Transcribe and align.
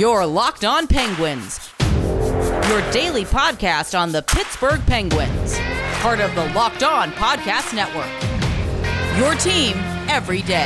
Your 0.00 0.24
Locked 0.24 0.64
On 0.64 0.86
Penguins, 0.86 1.70
your 1.78 2.90
daily 2.90 3.26
podcast 3.26 3.94
on 3.94 4.12
the 4.12 4.22
Pittsburgh 4.22 4.80
Penguins, 4.86 5.58
part 6.00 6.20
of 6.20 6.34
the 6.34 6.46
Locked 6.54 6.82
On 6.82 7.10
Podcast 7.12 7.74
Network. 7.74 8.08
Your 9.18 9.34
team 9.34 9.74
every 10.08 10.40
day. 10.40 10.64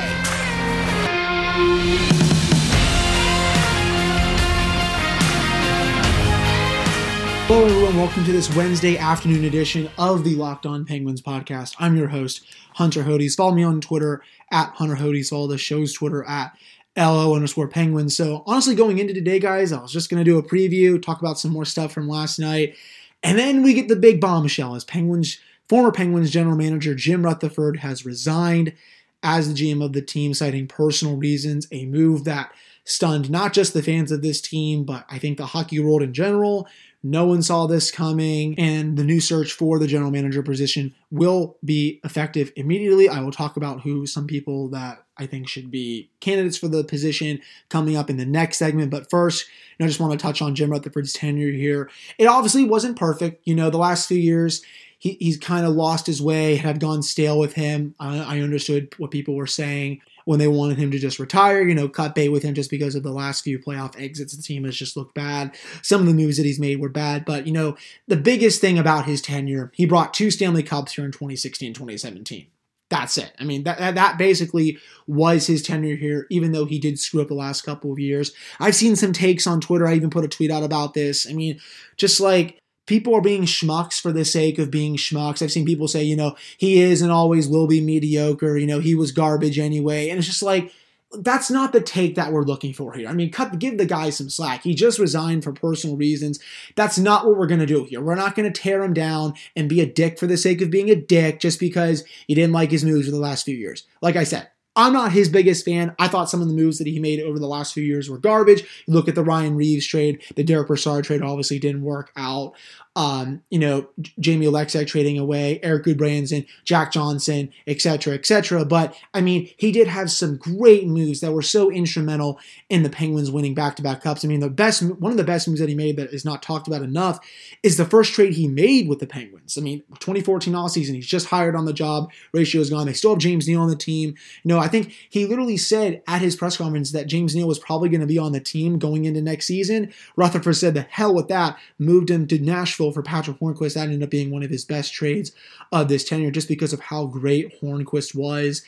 Hello, 7.49 7.65
everyone. 7.65 7.97
Welcome 7.97 8.25
to 8.27 8.31
this 8.31 8.55
Wednesday 8.55 8.97
afternoon 8.97 9.47
edition 9.47 9.91
of 9.99 10.23
the 10.23 10.37
Locked 10.37 10.65
On 10.65 10.85
Penguins 10.85 11.21
podcast. 11.21 11.75
I'm 11.81 11.97
your 11.97 12.07
host, 12.07 12.47
Hunter 12.75 13.03
Hodes. 13.03 13.35
Follow 13.35 13.57
me 13.57 13.65
on 13.65 13.81
Twitter 13.81 14.23
at 14.53 14.69
Hunter 14.75 14.95
Hodes. 14.95 15.31
Follow 15.31 15.49
the 15.49 15.59
show's 15.59 15.93
Twitter 15.93 16.23
at 16.23 16.57
LO 16.97 17.35
underscore 17.35 17.69
Penguins. 17.69 18.17
So, 18.17 18.43
honestly, 18.47 18.75
going 18.75 18.99
into 18.99 19.15
today, 19.15 19.39
guys, 19.39 19.73
I 19.73 19.81
was 19.81 19.93
just 19.93 20.11
going 20.11 20.25
to 20.25 20.31
do 20.31 20.39
a 20.39 20.43
preview, 20.43 21.03
talk 21.03 21.21
about 21.21 21.39
some 21.39 21.51
more 21.51 21.65
stuff 21.65 21.93
from 21.93 22.09
last 22.09 22.39
night, 22.39 22.77
and 23.23 23.39
then 23.39 23.63
we 23.63 23.75
get 23.75 23.89
the 23.89 23.97
big 23.97 24.21
bombshell 24.21 24.75
as 24.75 24.85
Penguins, 24.85 25.39
former 25.69 25.91
Penguins 25.91 26.31
general 26.31 26.57
manager 26.57 26.95
Jim 26.95 27.25
Rutherford 27.25 27.79
has 27.79 28.05
resigned 28.07 28.75
as 29.23 29.49
the 29.49 29.55
GM 29.55 29.83
of 29.83 29.95
the 29.95 30.03
team, 30.03 30.35
citing 30.35 30.67
personal 30.67 31.17
reasons, 31.17 31.67
a 31.73 31.87
move 31.87 32.25
that 32.25 32.53
stunned 32.85 33.31
not 33.31 33.53
just 33.53 33.73
the 33.73 33.83
fans 33.83 34.13
of 34.13 34.23
this 34.23 34.41
team, 34.41 34.85
but 34.85 35.05
I 35.11 35.19
think 35.19 35.39
the 35.39 35.47
hockey 35.47 35.81
world 35.81 36.03
in 36.03 36.13
general. 36.13 36.69
No 37.07 37.27
one 37.27 37.43
saw 37.43 37.67
this 37.67 37.91
coming, 37.91 38.59
and 38.59 38.97
the 38.97 39.05
new 39.05 39.21
search 39.21 39.53
for 39.53 39.79
the 39.79 39.87
general 39.87 40.11
manager 40.11 40.43
position 40.43 40.95
will 41.11 41.59
be 41.63 42.01
effective 42.03 42.51
immediately. 42.57 43.11
I 43.11 43.21
will 43.21 43.31
talk 43.31 43.59
about 43.59 43.83
who 43.83 44.07
some 44.07 44.27
people 44.27 44.69
that 44.71 45.05
I 45.19 45.27
think 45.27 45.47
should 45.47 45.71
be 45.71 46.09
candidates 46.21 46.57
for 46.57 46.67
the 46.69 46.83
position 46.83 47.41
coming 47.69 47.95
up 47.97 48.09
in 48.09 48.17
the 48.17 48.25
next 48.25 48.57
segment. 48.57 48.91
But 48.91 49.11
first, 49.11 49.47
you 49.47 49.77
know, 49.81 49.85
I 49.85 49.89
just 49.89 50.01
want 50.01 50.13
to 50.13 50.19
touch 50.19 50.41
on 50.41 50.55
Jim 50.55 50.71
Rutherford's 50.71 51.13
tenure 51.13 51.53
here. 51.53 51.91
It 52.17 52.25
obviously 52.25 52.65
wasn't 52.65 52.99
perfect. 52.99 53.47
You 53.47 53.55
know, 53.55 53.69
the 53.69 53.77
last 53.77 54.09
few 54.09 54.19
years, 54.19 54.63
he, 54.99 55.19
he's 55.21 55.37
kind 55.37 55.67
of 55.67 55.75
lost 55.75 56.07
his 56.07 56.23
way, 56.23 56.57
had 56.57 56.81
gone 56.81 57.03
stale 57.03 57.39
with 57.39 57.53
him. 57.53 57.95
I, 58.01 58.39
I 58.39 58.41
understood 58.41 58.95
what 58.97 59.11
people 59.11 59.35
were 59.35 59.47
saying 59.47 60.01
when 60.25 60.39
they 60.39 60.49
wanted 60.49 60.79
him 60.79 60.91
to 60.91 60.99
just 60.99 61.19
retire, 61.19 61.63
you 61.63 61.75
know, 61.75 61.89
cut 61.89 62.15
bait 62.15 62.31
with 62.31 62.43
him 62.43 62.55
just 62.55 62.71
because 62.71 62.95
of 62.95 63.03
the 63.03 63.13
last 63.13 63.45
few 63.45 63.59
playoff 63.59 64.01
exits. 64.01 64.37
The 64.37 64.43
team 64.43 64.65
has 64.65 64.77
just 64.77 64.97
looked 64.97 65.15
bad. 65.15 65.57
Some 65.83 66.01
of 66.01 66.07
the 66.07 66.15
moves 66.15 66.37
that 66.37 66.47
he's 66.47 66.61
made 66.61 66.81
were 66.81 66.89
bad, 66.89 67.25
but, 67.25 67.47
you 67.47 67.53
know, 67.53 67.77
the 68.09 68.17
biggest 68.17 68.61
thing 68.61 68.79
about 68.79 69.07
his 69.07 69.21
tenure, 69.21 69.71
he 69.75 69.87
brought 69.87 70.15
two 70.15 70.31
Stanley 70.31 70.63
Cups 70.63 70.95
here 70.95 71.05
in 71.05 71.13
2016 71.13 71.75
2017. 71.75 72.47
That's 72.91 73.19
it. 73.19 73.33
I 73.41 73.45
mean, 73.45 73.65
that, 73.65 73.95
that 73.95 74.19
basically 74.19 74.79
was 75.07 75.47
his 75.47 75.63
tenure 75.63 75.97
here, 75.97 76.27
even 76.31 76.53
though 76.53 76.67
he 76.67 76.79
did 76.79 76.99
screw 76.99 77.23
up 77.23 77.29
the 77.29 77.35
last 77.35 77.63
couple 77.63 77.91
of 77.91 77.99
years. 77.99 78.33
I've 78.61 78.75
seen 78.75 78.95
some 78.95 79.13
takes 79.13 79.47
on 79.47 79.61
Twitter. 79.61 79.87
I 79.87 79.95
even 79.95 80.11
put 80.11 80.25
a 80.25 80.29
tweet 80.29 80.51
out 80.51 80.63
about 80.63 80.95
this. 80.95 81.29
I 81.29 81.33
mean, 81.33 81.61
just 81.97 82.21
like 82.21 82.59
people 82.87 83.15
are 83.15 83.21
being 83.21 83.45
schmucks 83.45 84.01
for 84.01 84.13
the 84.13 84.25
sake 84.25 84.59
of 84.59 84.71
being 84.71 84.97
schmucks. 84.97 85.43
I've 85.43 85.53
seen 85.53 85.67
people 85.67 85.89
say, 85.89 86.03
you 86.03 86.17
know, 86.17 86.37
he 86.57 86.81
is 86.81 87.03
and 87.03 87.11
always 87.11 87.49
will 87.49 87.67
be 87.67 87.81
mediocre. 87.81 88.57
You 88.57 88.67
know, 88.67 88.81
he 88.81 88.95
was 88.95 89.13
garbage 89.13 89.59
anyway. 89.59 90.09
And 90.09 90.19
it's 90.19 90.27
just 90.27 90.43
like, 90.43 90.73
that's 91.21 91.51
not 91.51 91.73
the 91.73 91.81
take 91.81 92.17
that 92.17 92.33
we're 92.33 92.43
looking 92.43 92.73
for 92.73 92.93
here. 92.93 93.09
I 93.09 93.13
mean, 93.13 93.31
cut, 93.31 93.59
give 93.59 93.79
the 93.79 93.87
guy 93.87 94.11
some 94.11 94.29
slack. 94.29 94.63
He 94.63 94.75
just 94.75 94.99
resigned 94.99 95.45
for 95.45 95.53
personal 95.53 95.97
reasons. 95.97 96.41
That's 96.75 96.99
not 96.99 97.25
what 97.25 97.37
we're 97.37 97.47
going 97.47 97.61
to 97.61 97.67
do 97.67 97.85
here. 97.85 98.01
We're 98.01 98.17
not 98.17 98.35
going 98.35 98.53
to 98.53 98.61
tear 98.61 98.83
him 98.83 98.95
down 98.95 99.35
and 99.55 99.69
be 99.69 99.81
a 99.81 99.87
dick 99.87 100.19
for 100.19 100.27
the 100.27 100.37
sake 100.37 100.61
of 100.61 100.71
being 100.71 100.91
a 100.91 100.97
dick 100.97 101.41
just 101.41 101.61
because 101.61 102.05
he 102.27 102.35
didn't 102.35 102.53
like 102.53 102.71
his 102.71 102.85
moves 102.85 103.07
for 103.07 103.13
the 103.13 103.19
last 103.19 103.45
few 103.45 103.57
years. 103.57 103.87
Like 104.01 104.17
I 104.17 104.25
said, 104.25 104.49
I'm 104.77 104.93
not 104.93 105.13
his 105.13 105.29
biggest 105.29 105.65
fan. 105.65 105.95
I 105.99 106.09
thought 106.09 106.29
some 106.29 106.43
of 106.43 106.49
the 106.49 106.55
moves 106.55 106.79
that 106.79 106.87
he 106.87 106.99
made 106.99 107.21
over 107.21 107.39
the 107.39 107.47
last 107.47 107.75
few 107.75 107.85
years 107.85 108.11
were 108.11 108.19
garbage. 108.19 108.63
You 108.87 108.95
look 108.95 109.09
at 109.09 109.15
the 109.15 109.23
Ryan 109.23 109.55
Reaves 109.55 109.87
trade, 109.87 110.23
the 110.35 110.43
Derek 110.43 110.67
Brassard 110.67 111.05
trade 111.05 111.23
obviously 111.23 111.59
didn't 111.59 111.83
work 111.83 112.11
out 112.17 112.55
um, 112.97 113.43
you 113.51 113.59
know, 113.59 113.89
Jamie 114.21 114.47
Oleksiak 114.47 114.87
trading 114.87 115.19
away, 115.19 115.59
Erik 115.63 115.85
Gudbranson, 115.85 116.47
Jack 116.65 116.93
Johnson, 116.93 117.51
etc., 117.67 118.15
etc. 118.15 118.65
But 118.65 118.97
I 119.13 119.21
mean, 119.21 119.51
he 119.57 119.73
did 119.73 119.89
have 119.89 120.11
some 120.11 120.37
great 120.37 120.87
moves 120.87 121.21
that 121.21 121.33
were 121.33 121.43
so 121.43 121.73
instrumental 121.73 122.39
in 122.69 122.85
the 122.85 122.91
Penguins 122.91 123.33
winning 123.33 123.55
back-to-back 123.55 124.03
cups. 124.03 124.25
I 124.25 124.29
mean, 124.29 124.41
the 124.41 124.49
best 124.49 124.83
one 124.83 125.11
of 125.11 125.19
the 125.19 125.25
best 125.25 125.49
moves 125.49 125.61
that 125.61 125.69
he 125.69 125.75
made 125.75 125.97
that 125.97 126.13
is 126.13 126.25
not 126.25 126.43
talked 126.43 126.69
about 126.69 126.83
enough 126.83 127.19
is 127.65 127.77
the 127.77 127.85
first 127.85 128.13
trade 128.13 128.35
he 128.35 128.47
made 128.47 128.89
with 128.89 129.01
the 129.01 129.07
Penguins. 129.07 129.59
I 129.59 129.61
mean, 129.61 129.83
2014 129.99 130.55
off 130.55 130.71
season, 130.71 130.95
he's 130.95 131.07
just 131.07 131.27
hired 131.27 131.57
on 131.57 131.65
the 131.65 131.73
job. 131.73 132.13
Ratio 132.33 132.61
is 132.61 132.71
gone. 132.71 132.87
They 132.87 132.93
still 132.93 133.11
have 133.11 133.19
James 133.19 133.49
Neal 133.49 133.61
on 133.61 133.69
the 133.69 133.77
team. 133.77 134.11
You 134.45 134.49
know, 134.49 134.61
I 134.61 134.69
think 134.69 134.95
he 135.11 135.27
literally 135.27 135.57
said 135.57 136.03
at 136.07 136.23
his 136.23 136.37
press 136.37 136.57
conference 136.57 136.93
that 136.93 137.09
James 137.09 137.35
Neal 137.35 137.49
was 137.49 137.59
probably 137.59 137.89
going 137.89 138.03
to 138.03 138.07
be 138.07 138.19
on 138.19 138.33
the 138.33 138.41
team 138.41 138.79
going 138.79 139.05
into 139.05 139.21
next 139.21 139.47
season. 139.47 139.93
Rutherford 140.15 140.55
said, 140.55 140.75
"The 140.75 140.83
hell 140.83 141.13
with 141.13 141.27
that." 141.29 141.59
Moved 141.79 142.11
him 142.11 142.27
to 142.29 142.39
Nashville 142.39 142.84
for 142.93 143.03
Patrick 143.03 143.39
Hornqvist. 143.39 143.75
That 143.75 143.85
ended 143.85 144.03
up 144.03 144.11
being 144.11 144.31
one 144.31 144.43
of 144.43 144.51
his 144.51 144.65
best 144.65 144.93
trades 144.93 145.33
of 145.73 145.89
this 145.89 146.05
tenure 146.05 146.31
just 146.31 146.49
because 146.49 146.73
of 146.73 146.81
how 146.81 147.07
great 147.07 147.61
Hornqvist 147.61 148.15
was 148.15 148.63